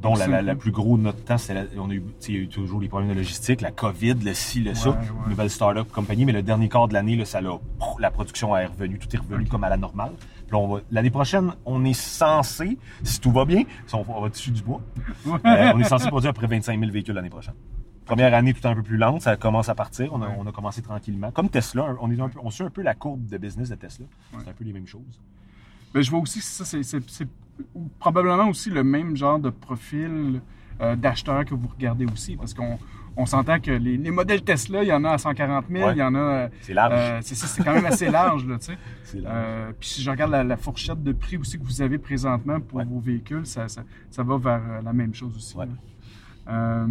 [0.00, 2.06] Dont la, la, la plus gros de notre temps, c'est la- on a eu, tu
[2.20, 4.74] sais, il y a eu toujours les problèmes de logistique, la COVID, le ci, le
[4.74, 4.96] ça, Ouais,
[5.28, 7.58] nouvelle start-up compagnie, mais le dernier quart de l'année, là, ça l'a,
[7.98, 10.12] la production est revenue, tout est revenu comme à la normale.
[10.90, 14.62] L'année prochaine, on est censé, si tout va bien, si on, on va dessus du
[14.62, 14.80] bois,
[15.26, 17.54] euh, on est censé produire à peu près 25 000 véhicules l'année prochaine.
[18.04, 20.34] Première année tout un peu plus lente, ça commence à partir, on a, Ouais.
[20.38, 21.30] on a commencé tranquillement.
[21.30, 23.76] Comme Tesla, on, est un peu, on suit un peu la courbe de business de
[23.76, 24.06] Tesla.
[24.32, 25.20] C'est un peu les mêmes choses.
[25.94, 27.28] Ben, je vois aussi que ça, c'est,
[27.98, 30.40] probablement aussi le même genre de profil
[30.80, 32.78] euh, d'acheteur que vous regardez aussi, parce qu'on
[33.16, 35.92] on s'entend que les, les modèles Tesla, il y en a à 140 000, Ouais.
[35.94, 36.48] il y en a.
[36.62, 36.92] C'est large.
[36.96, 38.78] euh, c'est ça, c'est quand même assez large, là, tu sais.
[39.04, 39.34] C'est large.
[39.36, 42.60] Euh, puis si je regarde la, la fourchette de prix aussi que vous avez présentement
[42.60, 42.84] pour Ouais.
[42.84, 45.56] vos véhicules, ça, ça, ça va vers euh, la même chose aussi.
[45.56, 45.66] Ouais.
[46.48, 46.86] Euh,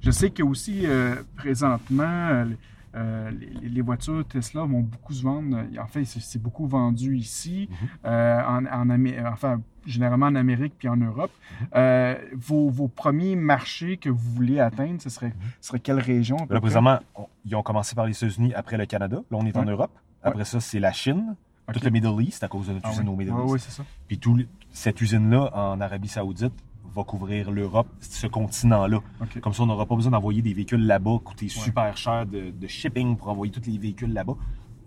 [0.00, 0.86] je sais que aussi
[1.36, 2.44] présentement,
[2.96, 3.30] euh, euh,
[3.62, 5.58] les, les voitures Tesla vont beaucoup se vendre.
[5.80, 7.88] En fait, c'est beaucoup vendu ici, Mhm.
[8.06, 11.30] euh, en, en Amé- enfin généralement en Amérique puis en Europe.
[11.60, 11.66] Mhm.
[11.76, 16.36] Euh, vos, vos premiers marchés que vous voulez atteindre, ce serait, ce serait quelle région
[16.50, 19.16] Là, présentement, on- ils ont commencé par les États-Unis, après le Canada.
[19.30, 19.64] Là, on est en.
[19.64, 19.92] Europe.
[20.22, 21.36] Après ça, c'est la Chine,
[21.68, 21.74] Ok.
[21.74, 23.14] tout le Middle East à cause de notre Ah usine oui.
[23.14, 23.52] au Middle East.
[23.52, 23.84] ouais, c'est ça.
[24.08, 24.38] Puis tout,
[24.72, 26.52] cette usine-là, en Arabie Saoudite,
[26.94, 29.00] va couvrir l'Europe, ce continent-là.
[29.40, 32.66] Comme ça, on n'aura pas besoin d'envoyer des véhicules là-bas, coûter super cher de, de
[32.66, 34.36] shipping pour envoyer tous les véhicules là-bas.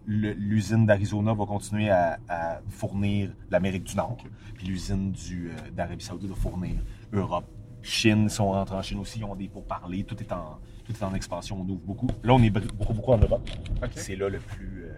[0.07, 4.17] L'usine d'Arizona va continuer à, à fournir l'Amérique du Nord.
[4.55, 6.75] Puis l'usine euh, d'Arabie Saoudite va fournir
[7.13, 7.45] Europe,
[7.81, 10.91] Chine, ils sont rentrés en Chine aussi, ils ont des pourparlers, tout est en, tout
[10.91, 12.07] est en expansion, on ouvre beaucoup.
[12.23, 13.47] Là, on est beaucoup, beaucoup en Europe.
[13.95, 14.93] C'est là le plus, euh,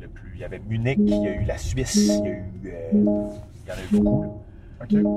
[0.00, 0.32] le plus.
[0.34, 2.52] Il y avait Munich, il y a eu la Suisse, il y a eu.
[2.64, 4.22] euh, il y en a eu beaucoup.
[4.22, 4.28] là.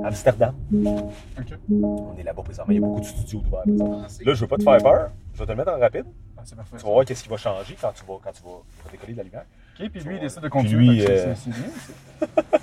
[0.05, 2.71] Amsterdam, on est là-bas présentement.
[2.71, 4.01] Il y a beaucoup de studios ouverts présentement.
[4.01, 5.11] Là, je veux pas te faire peur.
[5.33, 6.05] Je vais te le mettre en rapide.
[6.37, 6.77] Ah, parfait.
[6.77, 9.17] Tu vas voir qu'est-ce qui va changer quand tu vas, quand tu vas, décoller de
[9.17, 9.45] la lumière.
[9.79, 12.59] OK, puis lui, il décide de lui, c'est- euh, bien.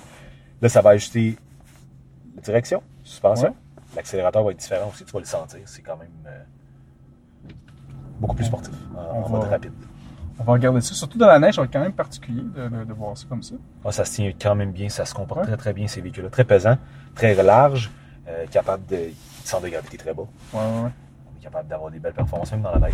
[0.61, 1.37] Là, ça va ajuster
[2.35, 3.49] la direction, suspension.
[3.49, 3.95] Ouais.
[3.95, 5.59] L'accélérateur va être différent aussi, tu vas le sentir.
[5.65, 6.43] C'est quand même euh,
[8.19, 9.71] beaucoup plus sportif, en, mode rapide.
[10.39, 10.93] On va regarder ça.
[10.93, 13.25] Surtout dans la neige, ça va être quand même particulier de, de- de voir ça
[13.27, 13.55] comme ça.
[13.83, 15.47] Ah, ça se tient quand même bien, ça se comporte Ouais.
[15.47, 16.29] très très bien ces véhicules-là.
[16.29, 16.77] Très pesant,
[17.15, 17.91] très large,
[18.27, 19.09] euh, capable de.
[19.43, 20.23] centre de gravité très bas.
[20.53, 20.91] Ouais, ouais, ouais.
[21.33, 22.93] On est capable d'avoir des belles performances même dans la neige.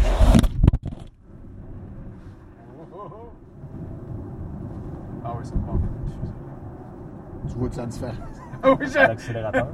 [5.25, 5.79] Ah oui, c'est bon.
[7.47, 8.17] Tu vois la différence?
[8.63, 9.67] Ah L'accélérateur.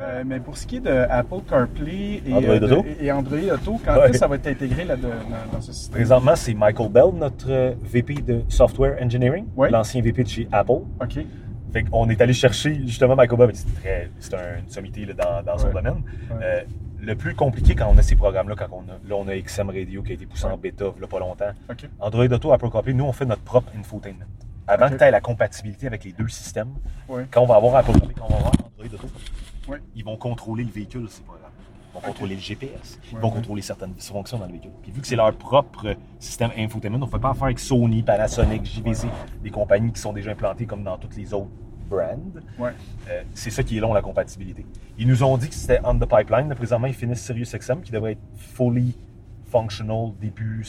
[0.00, 2.86] Euh, mais pour ce qui est de Apple CarPlay et, Android euh, de- Auto.
[3.00, 4.04] et- Android Auto, quand Ouais.
[4.04, 5.94] est-ce que ça va être intégré là, de- dans, dans ce système?
[5.94, 9.70] Présentement, c'est Michael Bell, notre euh, VP de Software Engineering, Ouais.
[9.70, 10.72] l'ancien VP de chez Apple.
[11.00, 11.18] OK.
[11.72, 13.50] Fait qu'on est allé chercher, justement, Michael Bell,
[14.18, 15.72] c'est un- une sommité là, dans, dans son Ouais.
[15.74, 16.02] domaine.
[16.42, 16.62] Euh,
[17.02, 19.70] le plus compliqué quand on a ces programmes-là, quand on a, là, on a XM
[19.70, 21.52] Radio qui a été poussé en bêta il y a pas longtemps.
[21.98, 24.26] Android Auto, Apple CarPlay, nous, on fait notre propre infotainment.
[24.70, 26.72] Avant que tu aies la compatibilité avec les deux systèmes,
[27.30, 28.98] quand on va avoir Apple CarPlay, quand on va avoir Android
[29.66, 31.50] Auto, ils vont contrôler le véhicule, ces programmes.
[31.92, 34.70] Ils vont contrôler le GPS, ils vont contrôler certaines fonctions dans le véhicule.
[34.80, 38.04] Puis vu que c'est leur propre système infotainment, on ne fait pas affaire avec Sony,
[38.04, 39.08] Panasonic, JVC,
[39.42, 41.50] des compagnies qui sont déjà implantées comme dans toutes les autres
[41.88, 42.20] brands.
[42.56, 42.70] Ouais.
[43.08, 44.64] Euh, c'est ça qui est long, la compatibilité.
[44.98, 46.48] Ils nous ont dit que c'était on the pipeline.
[46.48, 48.96] Là, présentement, ils finissent SiriusXM, qui devrait être fully
[49.46, 50.64] functional début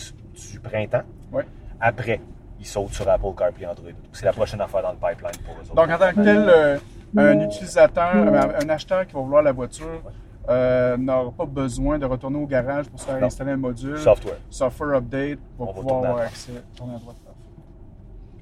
[0.51, 1.03] du printemps.
[1.31, 1.45] Ouais.
[1.79, 2.19] Après,
[2.61, 3.89] ils sautent sur Apple CarPlay Android.
[4.13, 5.73] C'est la prochaine affaire dans le pipeline pour eux autres.
[5.75, 6.77] Donc, en tant que tel, euh,
[7.17, 10.01] un utilisateur, un, acheteur qui va vouloir la voiture
[10.47, 13.25] euh, n'aura pas besoin de retourner au garage pour se faire Non.
[13.27, 13.97] installer un module.
[13.97, 14.37] Software.
[14.49, 16.51] Software update, On va pouvoir avoir accès.
[16.75, 17.15] Tourner à droite.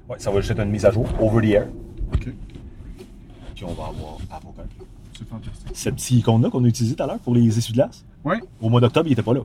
[0.08, 1.66] Ouais, ça va juste être une mise à jour, over the air.
[2.12, 2.28] OK.
[3.54, 4.86] Puis on va avoir Apple CarPlay.
[5.16, 5.70] C'est fantastique.
[5.76, 8.36] Ce petit icône-là qu'on a utilisé tout à l'heure pour les essuie-glaces, Oui.
[8.60, 9.40] au mois d'octobre, il n'était pas là.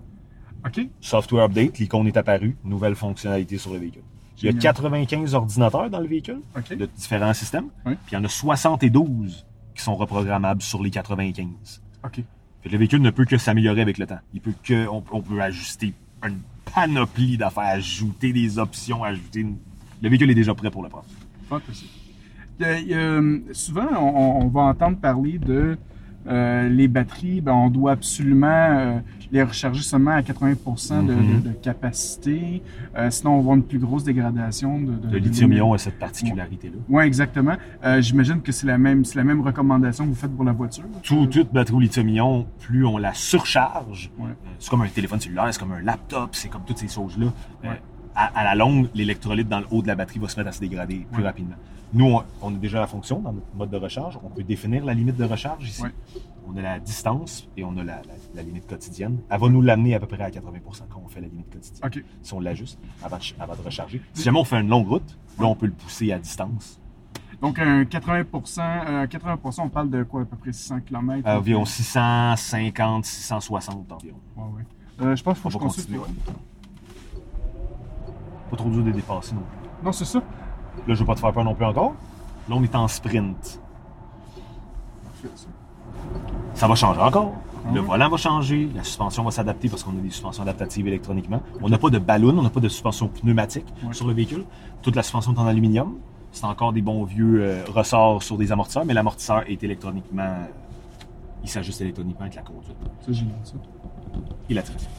[0.66, 0.88] OK.
[1.00, 4.02] Software update, l'icône est apparue, nouvelle fonctionnalité sur le véhicule.
[4.40, 4.74] Il y a Génial.
[4.74, 7.70] 95 ordinateurs dans le véhicule, de différents systèmes.
[7.86, 7.94] Oui.
[8.06, 11.82] Puis il y en a 72 qui sont reprogrammables sur les 95.
[12.04, 12.16] OK.
[12.16, 12.24] Fait
[12.64, 14.20] que le véhicule ne peut que s'améliorer avec le temps.
[14.34, 15.94] Il peut que, on, on peut ajuster
[16.26, 16.40] une
[16.74, 19.58] panoplie d'affaires, ajouter des options, ajouter une...
[20.02, 21.06] Le véhicule est déjà prêt pour le prendre.
[21.48, 21.92] Fantastique.
[22.62, 25.78] Euh, euh, souvent, on, on va entendre parler de
[26.28, 29.00] euh, les batteries, ben, on doit absolument euh,
[29.32, 30.54] les recharger seulement à 80
[31.04, 31.42] de, Mhm.
[31.42, 32.62] de- de capacité.
[32.98, 36.00] Euh, sinon, on va avoir une plus grosse dégradation de, de, Le lithium-ion a cette
[36.00, 36.78] particularité-là.
[36.90, 37.56] Oui, exactement.
[37.84, 40.52] Euh, J'imagine que c'est la même, c'est la même recommandation que vous faites pour la
[40.54, 40.84] voiture.
[41.04, 44.26] Tout, toute batterie au lithium-ion, plus on la surcharge, Ouais.
[44.30, 47.28] euh, c'est comme un téléphone cellulaire, c'est comme un laptop, c'est comme toutes ces choses-là.
[47.66, 47.82] Euh, Ouais.
[48.16, 50.52] À, à la longue, l'électrolyte dans le haut de la batterie va se mettre à
[50.54, 51.56] se dégrader plus rapidement.
[51.94, 54.18] Nous, on, on a déjà la fonction dans notre mode de recharge.
[54.24, 55.84] On peut définir la limite de recharge ici.
[56.48, 58.02] On a la distance et on a la, la-
[58.36, 59.20] la limite quotidienne.
[59.30, 60.42] Elle va nous l'amener à peu près à 80%
[60.90, 61.84] quand on fait la limite quotidienne.
[62.22, 64.02] Si on l'ajuste avant avant de recharger.
[64.14, 66.80] Si jamais on fait une longue route, là, on peut le pousser à distance.
[67.42, 68.24] Donc, un 80
[68.60, 71.28] euh, 80 on parle de quoi, à peu près 600 km?
[71.28, 74.18] Environ 650, 660 environ.
[74.38, 74.62] Ouais, ouais.
[75.02, 76.16] Euh, je pense qu'il faut On que je va consulte.
[78.56, 79.86] Pas trop dur de dépasser non plus.
[79.86, 80.20] Non, c'est ça.
[80.20, 81.94] Là, je veux pas te faire peur non plus encore.
[82.48, 83.60] Là, on est en sprint.
[85.36, 85.48] Ça.
[86.54, 87.34] Ça va changer encore.
[87.74, 91.42] Le volant va changer, la suspension va s'adapter parce qu'on a des suspensions adaptatives électroniquement.
[91.64, 93.92] On n'a pas de ballon, on n'a pas de suspension pneumatique Ouais.
[93.94, 94.46] sur le véhicule.
[94.84, 95.96] Toute la suspension est en aluminium.
[96.32, 100.36] C'est encore des bons vieux euh, ressorts sur des amortisseurs, mais l'amortisseur est électroniquement.
[101.44, 103.54] il s'ajuste électroniquement avec la conduite C'est génial, ça.
[104.50, 104.90] et la traction.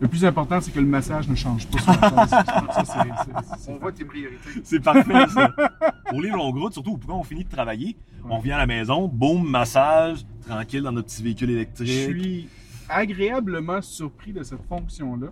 [0.00, 2.28] Le plus important, c'est que le massage ne change pas sur la chaise.
[2.30, 2.44] Ça,
[2.84, 4.38] c'est- c'est- c'est- On voit tes priorités.
[4.64, 5.50] C'est parfait, ça.
[6.08, 7.96] Pour les longues routes, surtout quand on finit de travailler,
[8.28, 11.86] on vient à la maison, boum, massage, tranquille dans notre petit véhicule électrique.
[11.88, 12.48] Je suis
[12.88, 15.28] agréablement surpris de cette fonction-là.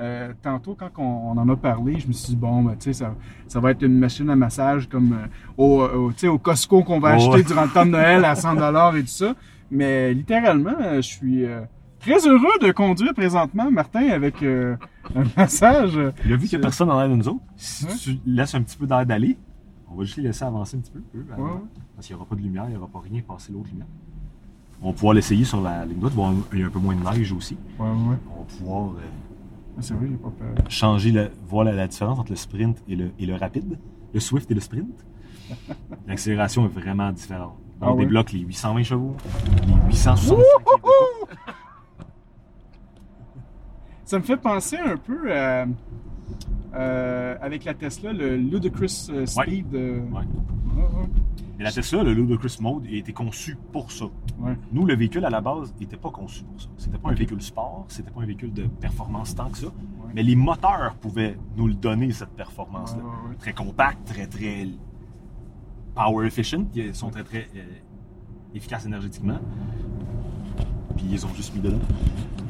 [0.00, 2.84] Euh, tantôt, quand on, on en a parlé, je me suis dit, bon, ben, tu
[2.84, 3.14] sais, ça,
[3.48, 5.26] ça va être une machine à massage comme euh,
[5.56, 8.94] au, sais, au Costco qu'on va Oh, acheter durant le temps de Noël à 100
[8.96, 9.34] et tout ça.
[9.72, 11.62] Mais littéralement, euh, je suis euh,
[12.00, 14.76] très heureux de conduire présentement, Martin, avec euh,
[15.14, 15.96] un massage.
[15.96, 17.92] Là, vu qu'il n'y a personne en l'air de nous autres, si Ouais.
[18.00, 19.36] tu laisses un petit peu d'air d'aller,
[19.90, 21.00] on va juste les laisser avancer un petit peu.
[21.14, 21.50] Ouais, ouais.
[21.94, 23.86] Parce qu'il n'y aura pas de lumière, il n'y aura pas rien passer l'autre lumière.
[24.80, 26.14] On va pouvoir l'essayer sur la ligne droite.
[26.14, 27.56] Bon, Il y a un peu moins de neige aussi.
[27.78, 28.16] Ouais, ouais.
[28.30, 29.00] On va pouvoir euh,
[29.76, 30.70] Ah, C'est vrai, il a pas peur.
[30.70, 33.76] changer, la, voir la, la différence entre le sprint et le, et le rapide.
[34.14, 35.04] Le Swift et le sprint.
[36.06, 37.56] L'accélération est vraiment différente.
[37.80, 38.04] On Ah oui?
[38.04, 39.16] débloque les 820 chevaux,
[39.66, 41.17] les 865 livres de couple.
[44.08, 45.66] Ça me fait penser un peu à,
[46.74, 49.74] euh, avec la Tesla, le Ludicrous euh, Speed.
[49.74, 50.20] euh, Ouais.
[50.20, 51.08] ouais.
[51.58, 54.06] Mais la Tesla, le Ludicrous Mode, a été conçu pour ça.
[54.38, 54.56] Ouais.
[54.72, 56.68] Nous, le véhicule à la base n'était pas conçu pour ça.
[56.78, 59.66] C'était pas un véhicule sport, c'était pas un véhicule de performance tant que ça.
[60.14, 63.02] Mais les moteurs pouvaient nous le donner, cette performance-là.
[63.38, 64.68] Très compact, très, très
[65.94, 66.64] power efficient.
[66.74, 69.38] Ils sont très, très euh, efficaces énergétiquement.
[70.98, 71.78] Puis ils ont juste mis dedans.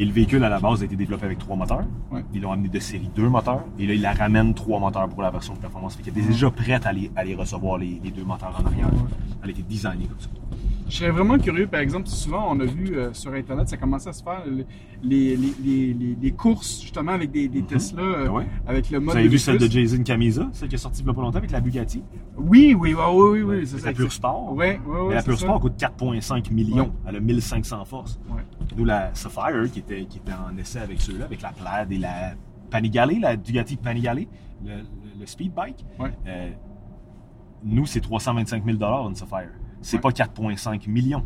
[0.00, 1.84] Et le véhicule à la base a été développé avec trois moteurs.
[2.10, 2.24] Ouais.
[2.34, 3.64] Ils l'ont amené de série deux moteurs.
[3.78, 5.94] Et là, ils la ramènent trois moteurs pour la version de performance.
[5.96, 8.88] Fait qu'elle est déjà prête à les recevoir, les, les deux moteurs en arrière.
[9.42, 10.28] Elle a été designée comme ça.
[10.88, 14.08] Je serais vraiment curieux, par exemple, souvent on a vu euh, sur Internet, ça commençait
[14.08, 14.42] à se faire
[15.02, 18.46] les, les, les, les, courses justement avec des, des Tesla, euh, ouais.
[18.66, 19.12] avec le mode.
[19.12, 21.20] Vous avez vu celle de Jason Camisa, celle qui est sortie il y a pas
[21.20, 22.02] longtemps avec la Bugatti?
[22.36, 23.66] Oui, oui, oui, oui, oui.
[23.66, 24.54] c'est la Pure Sport.
[24.54, 25.08] Ouais, ouais.
[25.08, 25.38] Mais la Pure.
[25.38, 26.84] Sport coûte 4,5 millions.
[26.84, 27.08] Ouais.
[27.08, 28.18] Elle a 1500 forces.
[28.30, 28.42] Ouais.
[28.76, 31.98] Nous, la Sapphire, qui était, qui était en essai avec ceux-là, avec la Plaid et
[31.98, 32.34] la
[32.70, 34.24] Panigale, la Bugatti Panigale,
[34.64, 35.84] le, le, le speed bike,
[36.26, 36.50] euh,
[37.62, 39.50] nous, c'est 325 000 une Sapphire.
[39.80, 41.24] C'est pas 4,5 millions.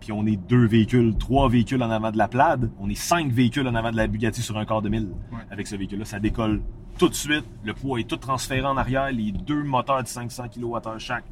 [0.00, 2.70] Puis on est deux véhicules, trois véhicules en avant de la Plaid.
[2.80, 5.10] On est cinq véhicules en avant de la Bugatti sur un quart de mille.
[5.50, 6.62] Avec ce véhicule-là, ça décolle
[6.98, 7.44] tout de suite.
[7.64, 9.10] Le poids est tout transféré en arrière.
[9.12, 11.24] Les deux moteurs de 500 kWh chaque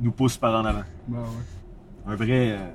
[0.00, 0.82] nous poussent par en avant.
[1.08, 2.12] Bah ouais.
[2.12, 2.70] Un vrai euh,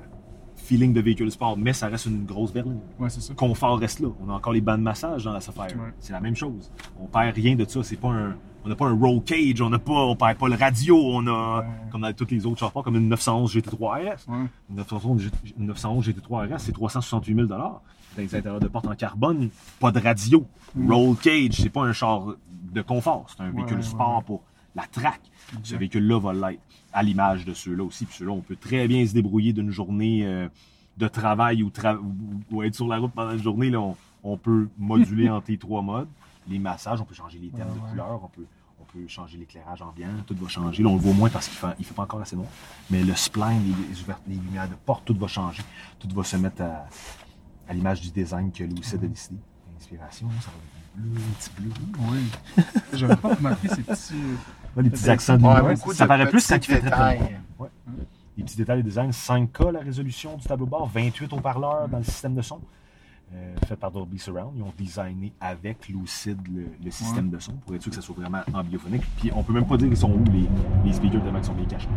[0.56, 2.80] feeling de véhicule sport, mais ça reste une grosse berline.
[2.98, 3.34] Ouais, c'est ça.
[3.34, 4.08] Confort reste là.
[4.20, 5.76] On a encore les bancs de massage dans la Sapphire.
[5.76, 5.92] Ouais.
[6.00, 6.72] C'est la même chose.
[6.98, 7.82] On perd rien de ça.
[7.84, 10.48] C'est pas un, on n'a pas un roll cage, on n'a pas, on perd pas
[10.48, 11.66] le radio, on a, Ouais.
[11.90, 14.28] comme dans toutes les autres chars, comme une 911 GT3 RS.
[14.28, 14.46] Ouais.
[14.70, 17.80] Une 911, G- une 911 GT3 RS, c'est 368 000 Dans
[18.18, 20.44] les intérieurs de porte en carbone, pas de radio,
[20.88, 22.34] roll cage, c'est pas un char
[22.72, 24.42] de confort, c'est un véhicule sport pour
[24.76, 25.20] la track.
[25.64, 26.60] Ce véhicule-là va l'être,
[26.92, 28.04] à l'image de ceux-là aussi.
[28.04, 30.48] Puis ceux-là, on peut très bien se débrouiller d'une journée euh,
[30.98, 32.14] de travail ou, tra- ou-
[32.56, 33.70] ou être sur la route pendant une journée.
[33.70, 36.06] Là, on, on peut moduler les trois modes.
[36.50, 37.90] Les massages, on peut changer les thèmes Ouais, de ouais.
[37.90, 38.44] couleur, on peut,
[38.80, 40.82] on peut changer l'éclairage ambiant, tout va changer.
[40.82, 42.48] Là, on le voit moins parce qu'il fait, il fait pas encore assez noir.
[42.90, 45.62] Mais le spline, les, les ouvertes- les lumières de porte, tout va changer.
[45.98, 46.86] Tout va se mettre à,
[47.68, 49.36] à l'image du design que Lucid a décidé.
[49.74, 51.70] L'inspiration, ça va être bleu, un petit bleu.
[52.10, 52.64] Oui.
[52.98, 54.14] J'avais pas remarqué ces petits.
[54.76, 57.18] Là, les petits accents de lumière, ça paraît plus quand il fait très, très détails.
[57.18, 57.30] noir.
[57.60, 57.68] Ouais.
[58.36, 62.04] Les petits détails de design, 5K la résolution du tableau bord, 28 haut-parleurs dans le
[62.04, 62.60] système de son,
[63.34, 64.52] euh, fait par Dolby Surround.
[64.56, 68.02] Ils ont designé avec Lucid le, le système de son pour être sûr que ça
[68.02, 69.02] soit vraiment ambiphonique.
[69.18, 70.48] Puis on peut même pas dire ils sont où les,
[70.84, 71.88] les speakers tellement qu'ils sont bien cachés.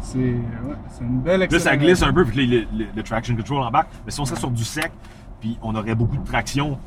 [0.00, 3.62] C'est ouais, une belle Là, ça glisse un peu, puis le, le- le traction control
[3.62, 3.86] en bas.
[4.04, 4.92] Mais si on serait sur du sec,
[5.40, 6.78] puis on aurait beaucoup de traction,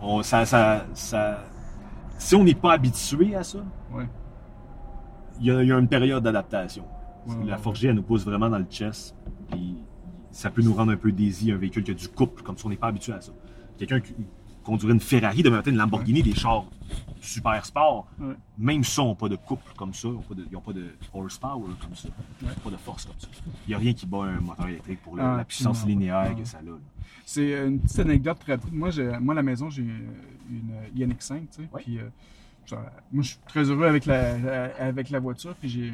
[0.00, 1.44] on, ça, ça, ça-
[2.18, 3.58] si on n'est pas habitué à ça,
[3.92, 4.06] Ouais.
[5.40, 6.84] il y, a, il y a une période d'adaptation.
[7.26, 7.62] Ouais, la ouais.
[7.62, 9.14] Forgée, elle nous pousse vraiment dans le chest.
[9.50, 9.76] Puis
[10.30, 12.66] ça peut nous rendre un peu désir, un véhicule qui a du couple, comme si
[12.66, 13.32] on n'est pas habitué à ça.
[13.78, 14.14] Quelqu'un qui
[14.64, 16.64] conduirait une Ferrari, demain matin une Lamborghini, des chars
[17.20, 18.34] super sport, Ouais.
[18.58, 20.14] même ça n'ont pas de couple comme ça, ils
[20.52, 22.08] n'ont pas, de- horsepower comme ça,
[22.42, 23.28] ils n'ont pas de force comme ça.
[23.66, 26.34] Il n'y a rien qui bat un moteur électrique pour le- Ah, la puissance linéaire
[26.36, 26.60] que ça a.
[27.24, 28.72] C'est une petite anecdote très rapide.
[28.72, 31.68] Moi, j'ai- moi à la maison, j'ai une Ioniq 5, tu sais.
[31.72, 31.82] Ouais.
[31.82, 32.08] Puis, euh,
[33.12, 35.54] moi, je suis très heureux avec la, la- avec la voiture.
[35.60, 35.92] Puis, j'ai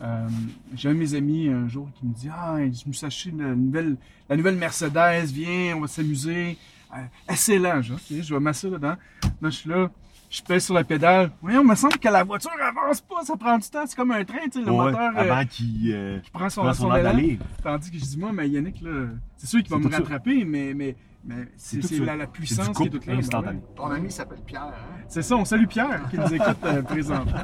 [0.00, 0.28] euh,
[0.74, 3.32] j'ai un de mes amis un jour qui me dit Ah, je me suis acheté
[3.36, 3.96] la nouvelle,
[4.28, 6.56] la nouvelle Mercedes, viens, on va s'amuser.
[6.94, 8.94] Euh, Excellent, je, dis, OK, je vais m'asseoir dedans.
[9.22, 9.90] Là, je suis là.
[10.30, 11.30] Je pèse sur la pédale.
[11.40, 13.84] Voyons, il me semble que la voiture avance pas, ça prend du temps.
[13.86, 15.44] C'est comme un train, tu sais, le Ouais, moteur euh,
[15.90, 17.38] euh, prend son, prend son d'aller.
[17.62, 19.06] Tandis que je dis, moi, mais Yannick, là,
[19.38, 20.96] c'est sûr qu'il va me rattraper, mais, mais,
[21.28, 23.12] mais c'est la, la C'est puissance du qui est couple toute là.
[23.14, 23.58] ben instantané.
[23.58, 23.64] ouais.
[23.76, 24.62] Ton ami s'appelle Pierre.
[24.62, 25.04] Hein?
[25.08, 27.38] C'est ça, on salue Pierre qui nous écoute euh, présentement.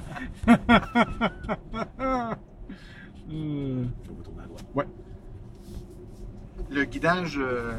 [3.33, 4.67] Euh, On va tourner à droite.
[6.71, 7.73] Le guidage euh,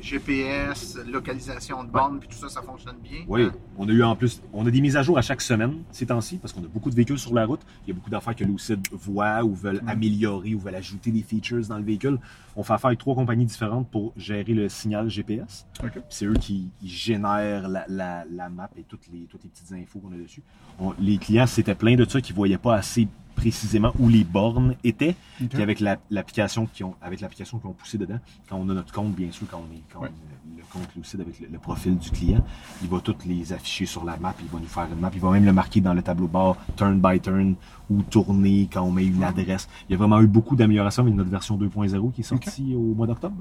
[0.00, 3.20] GPS, localisation de borne, puis tout ça, ça fonctionne bien.
[3.26, 3.52] Oui, Hein?
[3.76, 6.06] on a eu en plus, on a des mises à jour à chaque semaine ces
[6.06, 7.60] temps-ci parce qu'on a beaucoup de véhicules sur la route.
[7.84, 11.22] Il y a beaucoup d'affaires que Lucid voit ou veulent améliorer ou veulent ajouter des
[11.22, 12.18] features dans le véhicule.
[12.56, 15.66] On fait affaire avec trois compagnies différentes pour gérer le signal GPS.
[15.82, 15.90] OK.
[15.92, 19.72] Puis C'est eux qui génèrent la, la- la map et toutes les, toutes les petites
[19.72, 20.42] infos qu'on a dessus.
[20.80, 23.08] On- les clients s'étaient plaints de ça, qu'ils ne voyaient pas assez
[23.42, 25.14] précisément où les bornes étaient.
[25.50, 28.18] Puis avec la- l'application qui ont, avec l'application qu'ils ont poussé dedans,
[28.48, 30.10] quand on a notre compte, bien sûr, quand on est Quand Ouais.
[30.10, 32.44] on- le compte Lucid avec le, le profil du client,
[32.82, 35.20] il va toutes les afficher sur la map, il va nous faire une map, il
[35.20, 37.54] va même le marquer dans le tableau bord, turn by turn,
[37.88, 39.68] ou tourner quand on met une adresse.
[39.88, 42.94] Il y a vraiment eu beaucoup d'améliorations avec notre version 2.0 qui est sortie au
[42.94, 43.36] mois d'octobre.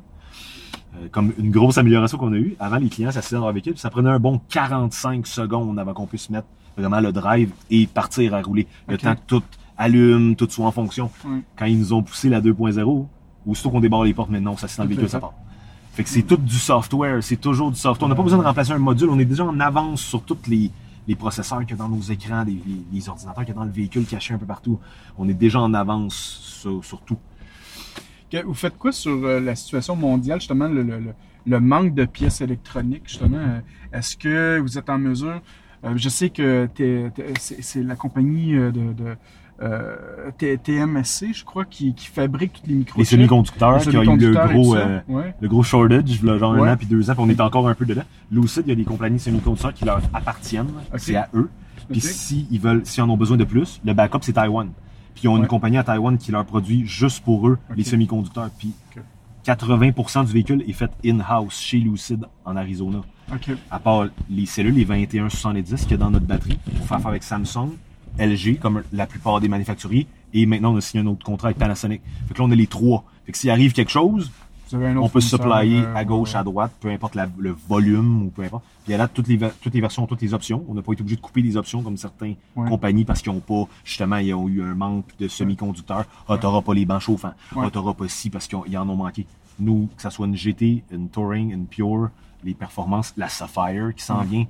[0.96, 2.56] Euh, comme une grosse amélioration qu'on a eue.
[2.60, 5.94] Avant, les clients s'assisaient dans leur véhicule, puis ça prenait un bon 45 secondes avant
[5.94, 8.68] qu'on puisse mettre vraiment le drive et partir à rouler.
[8.88, 9.44] Le temps que tout
[9.78, 11.10] allume, tout soit en fonction.
[11.58, 13.06] Quand ils nous ont poussé la 2.0,
[13.46, 15.34] aussitôt qu'on débarre les portes, maintenant on s'assied dans le véhicule, ça part.
[15.94, 18.06] Fait que c'est tout du software, c'est toujours du software.
[18.06, 20.38] On n'a pas besoin de remplacer un module, on est déjà en avance sur tous
[20.48, 20.70] les,
[21.08, 22.62] les processeurs qu'il y a dans nos écrans, les, les-
[22.94, 24.80] les ordinateurs qu'il y a dans le véhicule cachés un peu partout.
[25.18, 27.18] On est déjà en avance sur, sur tout.
[28.32, 31.14] Que- Vous faites quoi sur euh, la situation mondiale, justement, le, le-
[31.46, 33.38] le- manque de pièces électroniques, justement?
[33.38, 33.60] euh,
[33.94, 35.42] Est-ce que vous êtes en mesure...
[35.86, 36.68] euh, je sais que
[37.40, 39.16] c'est c'est la compagnie de, de
[39.62, 39.96] euh,
[40.64, 43.00] TMSC, je crois, qui, qui fabrique toutes les microchips.
[43.00, 45.34] Les semi-conducteurs, qui ont eu le gros, euh, Ouais.
[45.40, 46.70] le gros shortage, là, genre Ouais.
[46.70, 48.04] un an puis deux ans, puis on est encore un peu dedans.
[48.32, 51.50] Lucid, il y a des compagnies semi-conducteurs qui leur appartiennent, c'est à eux.
[51.90, 52.04] Puis Ok.
[52.06, 54.70] s'ils veulent, s'ils en ont besoin de plus, le backup c'est Taïwan.
[55.16, 55.40] Puis ils ont Ouais.
[55.40, 58.50] une compagnie à Taïwan qui leur produit juste pour eux les semi-conducteurs.
[58.60, 59.02] Puis Ok.
[59.44, 63.00] 80% du véhicule est fait in-house chez Lucid en Arizona.
[63.72, 67.10] À part les cellules, les 2170 qu'il y a dans notre batterie, pour faire affaire
[67.10, 67.72] avec Samsung,
[68.20, 71.58] LG, comme la plupart des manufacturiers, et maintenant on a signé un autre contrat avec
[71.58, 72.02] Panasonic.
[72.28, 73.04] Fait que là on a les trois.
[73.26, 74.32] Fait que s'il arrive quelque chose,
[74.74, 76.40] on peut se supplier euh, à gauche, ouais.
[76.40, 78.64] à droite, peu importe la- le volume ou peu importe.
[78.84, 80.66] Puis à là, toutes les, toutes les versions toutes les options.
[80.68, 82.68] On n'a pas été obligé de couper des options comme certaines Ouais.
[82.70, 86.06] compagnies parce qu'ils ont pas, justement, ils ont eu un manque de semi-conducteurs.
[86.28, 87.34] Ah, t'auras pas les bancs chauffants.
[87.56, 89.26] Ah, t'auras pas ci parce qu'ils en ont manqué.
[89.60, 92.10] Nous, que ça soit une GT, une Touring, une Pure,
[92.44, 94.46] les performances, la Sapphire qui s'en vient,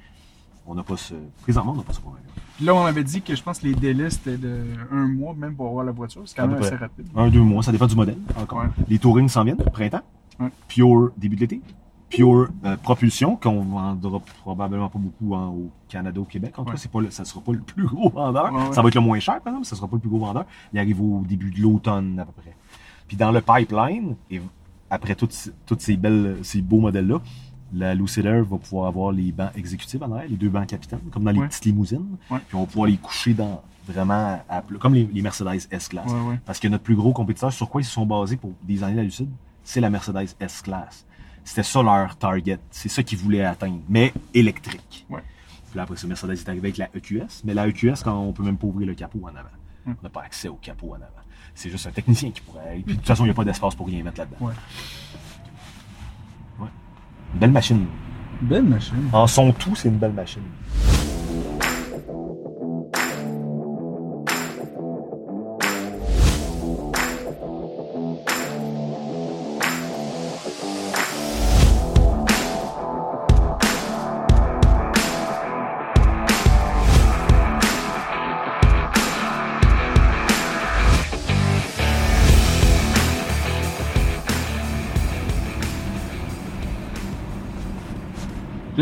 [0.68, 2.24] on n'a pas ce, présentement, on n'a pas ce problème.
[2.61, 4.61] Là, on avait dit que je pense que les délais, c'était de
[4.91, 6.24] un mois même pour avoir la voiture.
[6.26, 7.07] C'est quand même assez rapide.
[7.15, 8.59] Un, deux mois, ça dépend du modèle, encore.
[8.59, 8.65] Ouais.
[8.89, 10.01] Les Touring s'en viennent, printemps.
[10.39, 10.49] Ouais.
[10.68, 11.61] Pure, début de l'été.
[12.09, 16.57] Pure euh, propulsion, qu'on vendra probablement pas beaucoup en- au Canada, au Québec.
[16.57, 18.53] En tout cas, pas le- ça sera pas le plus gros vendeur.
[18.53, 18.74] Ouais.
[18.74, 20.45] Ça va être le moins cher, par exemple, ça sera pas le plus gros vendeur.
[20.74, 22.55] Il arrive au début de l'automne, à peu près.
[23.07, 24.41] Puis dans le pipeline, et
[24.89, 27.20] après toutes, toutes ces belles, ces beaux modèles-là,
[27.74, 30.99] la Lucid Air va pouvoir avoir les bancs exécutifs en arrière, les deux bancs capitaines,
[31.11, 31.47] comme dans les Ouais.
[31.47, 32.18] petites limousines.
[32.30, 32.39] Ouais.
[32.47, 36.11] Puis on va pouvoir les coucher dans vraiment à comme les, les Mercedes S-Class.
[36.11, 36.39] Ouais.
[36.45, 39.03] Parce que notre plus gros compétiteur, sur quoi ils se sont basés pour designer la
[39.03, 39.30] Lucide,
[39.63, 41.05] c'est la Mercedes S-Class.
[41.43, 42.59] C'était ça leur target.
[42.72, 45.05] C'est ça qu'ils voulaient atteindre, mais électrique.
[45.07, 48.34] Puis là, après ça, Mercedes est arrivé avec la EQS, mais la EQS, quand on
[48.34, 49.49] peut même pas ouvrir le capot en avant.
[49.86, 51.05] On n'a pas accès au capot en avant.
[51.55, 52.82] C'est juste un technicien qui pourrait.
[52.86, 54.51] Puis de toute façon, il n'y a pas d'espace pour rien mettre là-dedans.
[57.34, 57.86] Belle machine.
[58.42, 59.10] Belle machine.
[59.12, 60.44] En son tout, c'est une belle machine.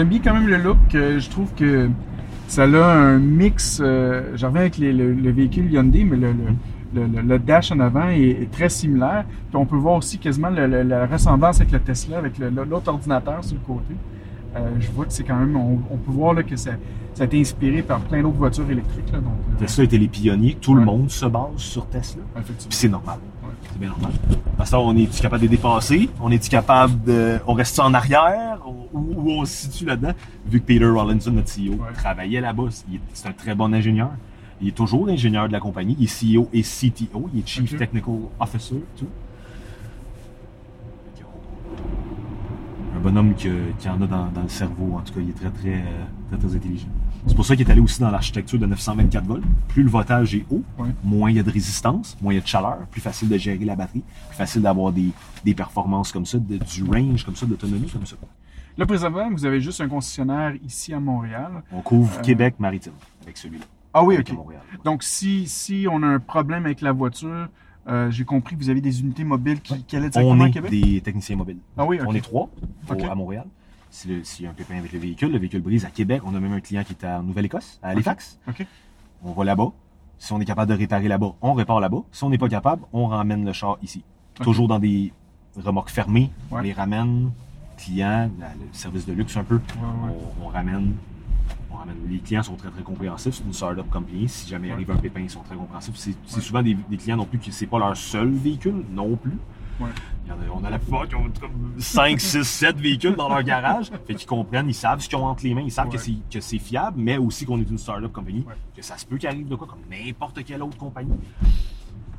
[0.06, 0.78] J'aime bien quand même le look.
[0.94, 1.90] euh, je trouve que
[2.48, 3.82] ça a un mix.
[3.84, 6.16] Euh, J'en reviens avec les- le, le véhicule Hyundai, mais
[6.94, 9.26] le, dash en avant est, est très similaire.
[9.50, 13.56] Puis on peut voir aussi quasiment la ressemblance avec le Tesla, avec l'autre ordinateur sur
[13.56, 13.96] le côté.
[14.56, 15.56] Euh, je vois que c'est quand même.
[15.56, 16.72] On, on peut voir là, que ça,
[17.16, 19.12] ça a été inspiré par plein d'autres voitures électriques.
[19.12, 20.56] Là, donc, euh, Tesla était les pionniers.
[20.62, 20.80] Tout Ouais.
[20.82, 22.22] le monde se base sur Tesla.
[22.36, 23.18] Puis c'est normal.
[23.76, 24.12] C'est bien normal.
[24.56, 26.10] Parce que là, on est-tu capable de dépasser?
[26.22, 27.40] On est-tu capable de.
[27.46, 28.60] On reste en arrière?
[28.66, 30.14] Où, où on se situe là-dedans?
[30.48, 31.92] Vu que Peter Rollinson, notre CEO, Ouais.
[31.94, 32.64] travaillait là-bas,
[33.14, 34.12] c'est un très bon ingénieur.
[34.62, 35.98] Il est toujours ingénieur de la compagnie.
[36.00, 37.30] Il est CEO et CTO.
[37.34, 37.76] Il est Chief.
[37.78, 39.08] Technical Officer, tout.
[42.96, 44.94] Un bonhomme que- qui en a dans, dans le cerveau.
[44.96, 46.88] En tout cas, il est très, très, euh, très, très intelligent.
[47.28, 49.44] C'est pour ça qu'il est allé aussi dans l'architecture de 924 volts.
[49.68, 50.90] Plus le voltage est haut, Ouais.
[51.04, 53.38] moins il y a de résistance, moins il y a de chaleur, plus facile de
[53.38, 55.10] gérer la batterie, plus facile d'avoir des,
[55.44, 58.16] des performances comme ça, de- du range comme ça, d'autonomie comme ça.
[58.78, 61.64] Là, présentement, vous avez juste un concessionnaire ici à Montréal.
[61.72, 63.66] On couvre Euh, Québec maritime avec celui-là.
[63.94, 64.32] Ah oui, ok.
[64.34, 64.62] Montréal.
[64.84, 67.48] Donc, si, si on a un problème avec la voiture,
[67.88, 70.48] euh, j'ai compris que vous avez des unités mobiles qui, qui allaient On directement à
[70.48, 70.72] est Québec?
[70.72, 71.58] des techniciens mobiles.
[71.78, 72.00] Ah oui.
[72.06, 72.50] On est trois
[72.90, 73.46] au- à Montréal.
[73.96, 76.22] Si S'il y a un pépin avec le véhicule, le véhicule brise à Québec.
[76.26, 78.38] On a même un client qui est en Nouvelle-Écosse, à Halifax.
[79.24, 79.72] On va là-bas.
[80.18, 82.04] Si on est capable de réparer là-bas, on répare là-bas.
[82.12, 84.04] Si on n'est pas capable, on ramène le char ici.
[84.34, 85.14] Toujours dans des
[85.56, 86.30] remorques fermées.
[86.52, 87.32] On les ramène.
[87.78, 89.56] Clients, le service de luxe un peu.
[89.56, 89.62] Ouais,
[90.10, 90.16] ouais.
[90.42, 90.96] On, on ramène.
[91.72, 91.96] On ramène.
[92.10, 93.36] Les clients sont très très compréhensifs.
[93.36, 94.28] C'est une startup company.
[94.28, 95.96] Si jamais arrive un pépin, ils sont très compréhensifs.
[95.96, 99.38] C'est souvent des, des clients non plus qui c'est pas leur seul véhicule non plus.
[99.80, 99.90] Ouais.
[100.54, 103.92] On a la plupart qui ont comme 5, 6, 7 véhicules dans leur garage.
[104.08, 105.98] Fait qu'ils comprennent, ils savent ce qu'ils ont entre les mains, ils savent Ouais.
[106.32, 108.54] que c'est fiable, mais aussi qu'on est une startup compagnie, Ouais.
[108.76, 111.14] que ça se peut qu'il arrive de quoi, comme n'importe quelle autre compagnie.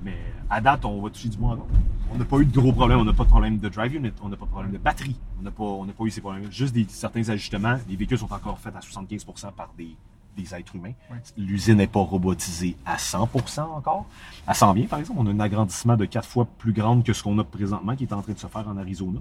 [0.04, 0.16] Mais
[0.48, 1.66] à date, on va toucher du bois encore.
[2.12, 3.00] On n'a pas eu de gros problèmes.
[3.00, 5.16] On n'a pas de problème de drive unit, on n'a pas de problème de batterie.
[5.40, 6.50] On n'a pas, on n'a pas eu ces problèmes.
[6.52, 7.76] Juste des, certains ajustements.
[7.88, 9.96] Les véhicules sont encore faits à 75% par des,
[10.36, 10.92] des êtres humains.
[11.36, 14.06] L'usine n'est pas robotisée à 100% encore.
[14.46, 15.20] Elle s'en vient, par exemple.
[15.22, 18.04] On a un agrandissement de quatre fois plus grande que ce qu'on a présentement qui
[18.04, 19.20] est en train de se faire en Arizona.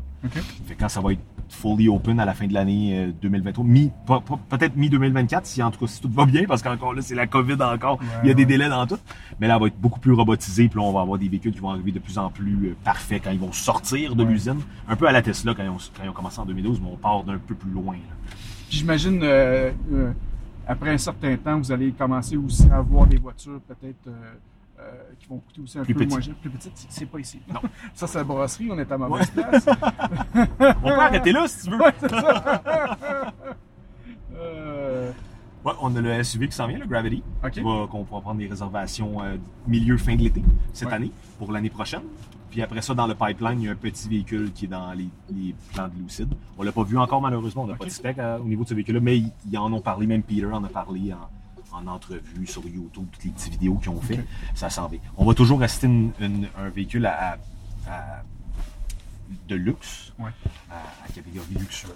[0.66, 3.92] Fait quand ça va être fully open à la fin de l'année euh, 2023, mi,
[4.06, 7.02] pas- pas- peut-être mi-2024, si en tout cas si tout va bien, parce qu'encore là,
[7.02, 8.98] c'est la COVID encore, il y a des délais dans tout.
[9.40, 11.54] Mais là, elle va être beaucoup plus robotisée, puis là, on va avoir des véhicules
[11.54, 14.32] qui vont arriver de plus en plus euh, parfaits quand ils vont sortir de Ouais.
[14.32, 14.60] l'usine.
[14.90, 16.90] Un peu à la Tesla quand ils ont, quand ils ont commencé en 2012, mais
[16.92, 17.96] on part d'un peu plus loin.
[18.70, 20.12] j'imagine, euh, euh,
[20.68, 24.12] après un certain temps, vous allez commencer aussi à avoir des voitures peut-être euh,
[24.80, 26.34] euh, qui vont coûter aussi un Plus peu moins cher.
[26.42, 27.40] Plus petites, c'est- pas ici.
[27.52, 27.62] Non.
[27.94, 29.44] ça, c'est la brasserie, on est à mauvaise Ouais.
[29.44, 29.66] place.
[30.84, 31.78] On peut arrêter là si tu veux.
[31.82, 33.34] Ouais, c'est ça.
[34.38, 35.12] Euh,
[35.66, 37.52] Ouais, on a le SUV qui s'en vient, le Gravity, OK.
[37.52, 39.36] qui va- qu'on pourra prendre des réservations euh,
[39.68, 40.44] milieu fin de l'été
[40.74, 40.94] cette Ouais.
[40.94, 42.04] année pour l'année prochaine.
[42.52, 44.94] Puis après ça, dans le pipeline, il y a un petit véhicule qui est dans
[44.94, 46.32] les, les plans de Lucid.
[46.58, 48.70] On l'a pas vu encore malheureusement, on n'a pas de spec euh, au niveau de
[48.70, 51.88] ce véhicule-là, mais ils, ils en ont parlé, même Peter en a parlé en, en
[51.88, 54.24] entrevue sur YouTube, toutes les petites vidéos qu'ils ont fait.
[54.54, 55.00] Ça s'en vient.
[55.18, 58.24] On va toujours rester une- une- un véhicule à, à- à-
[59.50, 60.30] de luxe, Ouais.
[60.72, 61.92] à, à catégorie luxueuse.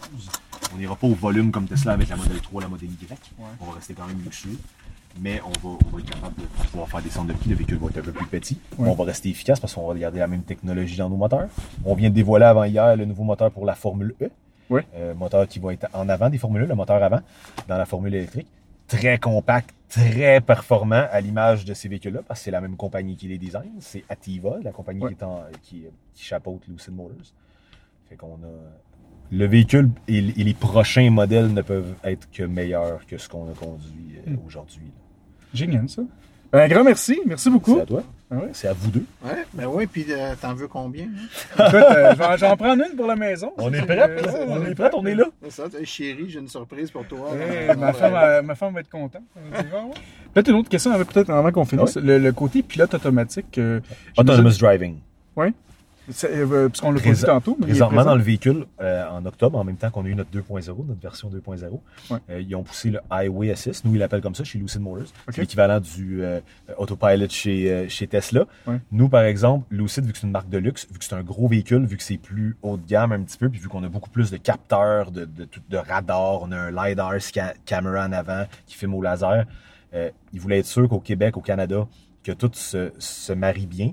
[0.74, 3.11] On n'ira pas au volume comme Tesla avec la modèle 3, la modèle Y.
[3.11, 3.45] Ouais.
[3.61, 4.57] On va rester quand même luxueux.
[5.20, 7.49] Mais on va, on va être capable de pouvoir faire descendre de prix.
[7.49, 8.59] Le véhicule va être un peu plus petit.
[8.78, 8.88] Ouais.
[8.89, 11.49] On va rester efficace parce qu'on va garder la même technologie dans nos moteurs.
[11.84, 14.30] On vient de dévoiler avant hier le nouveau moteur pour la Formule E.
[14.70, 14.86] Ouais.
[14.95, 17.22] Euh, moteur qui va être en avant des Formules E, le moteur avant,
[17.67, 18.47] dans la Formule électrique.
[18.88, 23.15] Très compact, très performant à l'image de ces véhicules-là, parce que c'est la même compagnie
[23.15, 23.70] qui les design.
[23.80, 27.15] C'est Ativa, la compagnie qui, est en- qui, qui chapeaute Lucid Motors.
[28.09, 28.88] Fait qu'on a.
[29.32, 33.49] Le véhicule et, et les prochains modèles ne peuvent être que meilleurs que ce qu'on
[33.49, 34.38] a conduit euh, Hmm.
[34.47, 34.91] aujourd'hui.
[35.53, 36.01] Génial, ça.
[36.51, 37.19] Un grand merci.
[37.27, 37.75] Merci beaucoup.
[37.75, 38.03] C'est à toi.
[38.32, 38.49] Ah ouais?
[38.53, 39.05] C'est à vous deux.
[39.23, 41.05] Ouais, ben oui, puis euh, t'en veux combien?
[41.05, 41.63] hein?
[41.67, 43.51] Écoute, euh, j'en- prends une pour la maison.
[43.57, 45.25] On est Euh, prêt, on est prêt, on est là.
[45.43, 47.30] C'est ça, chérie, j'ai une surprise pour toi.
[47.77, 49.21] Ma, femme, euh, ma femme va être contente.
[49.53, 49.61] Ah.
[50.34, 51.95] Peut-être une autre question, avant- peut-être avant qu'on finisse.
[51.97, 53.57] Le, le côté pilote automatique.
[53.59, 53.80] euh,
[54.17, 54.97] Autonomous driving.
[55.36, 55.47] Oui.
[56.10, 57.55] Parce qu'on l'a pas dit tantôt.
[57.60, 58.10] Mais Présentement, présent.
[58.12, 61.01] dans le véhicule, euh, en octobre, en même temps qu'on a eu notre 2.0, notre
[61.01, 62.18] version 2.0, Ouais.
[62.30, 63.86] euh, ils ont poussé le Highway Assist.
[63.86, 65.07] Nous, ils l'appellent comme ça chez Lucid Motors.
[65.30, 66.39] C'est l'équivalent du euh,
[66.78, 68.45] Autopilot chez, euh, chez Tesla.
[68.68, 68.80] Ouais.
[68.91, 71.24] Nous, par exemple, Lucid, vu que c'est une marque de luxe, vu que c'est un
[71.24, 73.84] gros véhicule, vu que c'est plus haut de gamme un petit peu, puis vu qu'on
[73.84, 77.14] a beaucoup plus de capteurs, de, de, de radars, on a un LiDAR
[77.66, 79.45] caméra en avant qui filme au laser,
[79.93, 81.88] euh, ils voulaient être sûrs qu'au Québec, au Canada,
[82.24, 83.91] que tout se, se marie bien.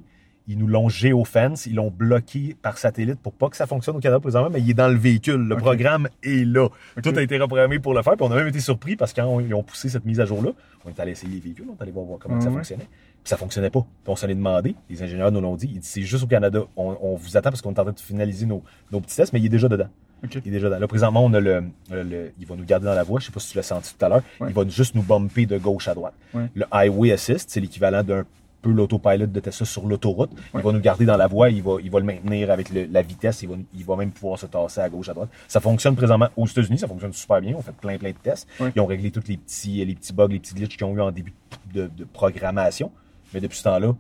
[0.49, 4.01] Ils nous l'ont géofence, ils l'ont bloqué par satellite pour pas que ça fonctionne au
[4.01, 5.41] Canada présentement, mais il est dans le véhicule.
[5.49, 6.69] Le programme est là.
[7.03, 8.13] Tout a été reprogrammé pour le faire.
[8.17, 10.25] Puis on a même été surpris parce que quand ils ont poussé cette mise à
[10.25, 10.51] jour-là,
[10.85, 12.85] on est allé essayer les véhicules, on est allé voir, voir comment ça fonctionnait.
[12.85, 13.81] Puis ça fonctionnait pas.
[13.81, 14.77] Puis on s'en est demandé.
[14.89, 15.67] Les ingénieurs nous l'ont dit.
[15.73, 16.61] Ils disent c'est juste au Canada.
[16.77, 19.33] On, on vous attend parce qu'on est en train de finaliser nos, nos petits tests,
[19.33, 19.89] mais il est déjà dedans.
[20.23, 20.79] Il est déjà dedans.
[20.81, 23.19] Là, présentement, on a le, le- le- il va nous garder dans la voie.
[23.21, 24.23] Je sais pas si tu l'as senti tout à l'heure.
[24.41, 24.49] Ouais.
[24.51, 26.15] Il va juste nous bumper de gauche à droite.
[26.35, 26.45] Ouais.
[26.55, 28.25] Le Highway Assist, c'est l'équivalent d'un
[28.63, 30.31] peu l'autopilot de Tesla sur l'autoroute.
[30.53, 30.61] Ouais.
[30.61, 32.87] Il va nous garder dans la voie, il va, il va le maintenir avec le-
[32.87, 35.29] la vitesse, il va, il va même pouvoir se tasser à gauche, à droite.
[35.49, 37.55] Ça fonctionne présentement aux États-Unis, ça fonctionne super bien.
[37.57, 38.49] On fait plein, plein de tests.
[38.59, 38.73] Ouais.
[38.75, 41.01] Ils ont réglé tous les petits, les petits bugs, les petits glitches qu'ils ont eu
[41.01, 41.33] en début
[41.73, 42.91] de, de programmation.
[43.35, 43.95] Mais depuis ce temps-là,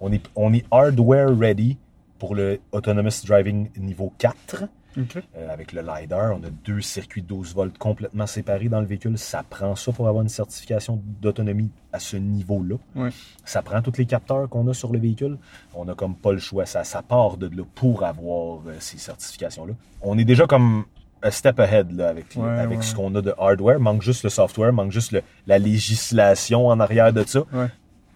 [0.00, 1.76] on est, on est hardware ready
[2.18, 4.64] pour le Autonomous Driving niveau 4.
[4.98, 8.86] Euh, avec le LiDAR, on a deux circuits de 12 volts complètement séparés dans le
[8.86, 9.16] véhicule.
[9.18, 12.76] Ça prend ça pour avoir une certification d'autonomie à ce niveau-là.
[12.96, 13.10] Ouais.
[13.44, 15.38] Ça prend tous les capteurs qu'on a sur le véhicule.
[15.74, 16.66] On n'a comme pas le choix.
[16.66, 19.74] Ça, ça part de là pour avoir euh, ces certifications-là.
[20.02, 20.84] On est déjà comme
[21.22, 22.84] un step ahead là, avec, Ouais, avec ouais.
[22.84, 23.78] ce qu'on a de hardware.
[23.78, 27.40] Manque juste le software, manque juste le- la législation en arrière de ça.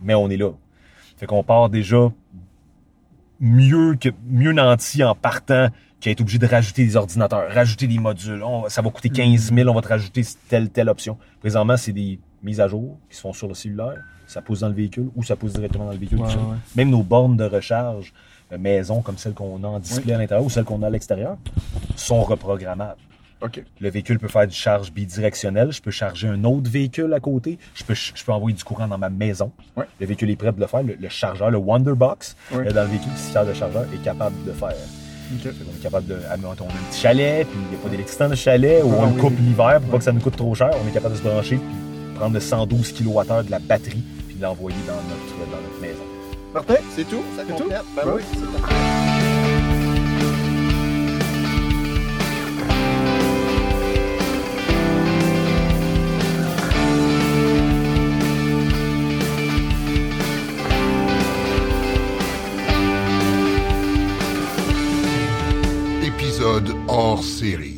[0.00, 0.50] Mais on est là.
[1.16, 2.10] Fait qu'on part déjà
[3.40, 5.68] mieux que mieux nanti en partant
[6.04, 8.42] qu'à être obligé de rajouter des ordinateurs, rajouter des modules.
[8.42, 11.16] On- ça va coûter 15 000, on va te rajouter telle, telle option.
[11.40, 13.96] Présentement, c'est des mises à jour qui se font sur le cellulaire.
[14.26, 16.18] Ça pousse dans le véhicule ou ça pousse directement dans le véhicule.
[16.20, 16.56] Ouais, ouais.
[16.76, 18.12] Même nos bornes de recharge
[18.52, 20.90] euh, maison, comme celles qu'on a en display à l'intérieur ou celles qu'on a à
[20.90, 21.36] l'extérieur,
[21.96, 23.00] sont reprogrammables.
[23.80, 25.70] Le véhicule peut faire du charge bidirectionnel.
[25.72, 27.58] Je peux charger un autre véhicule à côté.
[27.74, 29.52] Je peux, je peux envoyer du courant dans ma maison.
[29.76, 29.84] Ouais.
[30.00, 30.82] Le véhicule est prêt de le faire.
[30.82, 32.68] Le, le chargeur, le Wonderbox, Ouais.
[32.68, 34.74] euh, dans le véhicule qui sert de chargeur, est capable de le faire.
[35.42, 36.16] Fait qu'on est capable de.
[36.30, 38.82] admettons, on a un petit chalet, puis il n'y a pas d'électricité dans le chalet,
[38.84, 40.70] ou Ah on le coupe l'hiver pour pas que ça nous coûte trop cher.
[40.84, 44.36] On est capable de se brancher, puis prendre le 112 kWh de la batterie, puis
[44.40, 46.02] l'envoyer dans notre, dans notre maison.
[46.52, 47.62] Parfait, c'est tout, ça C'est tout?
[47.64, 47.82] complète.
[47.96, 49.03] Ben oui, c'est
[66.86, 67.73] hors série.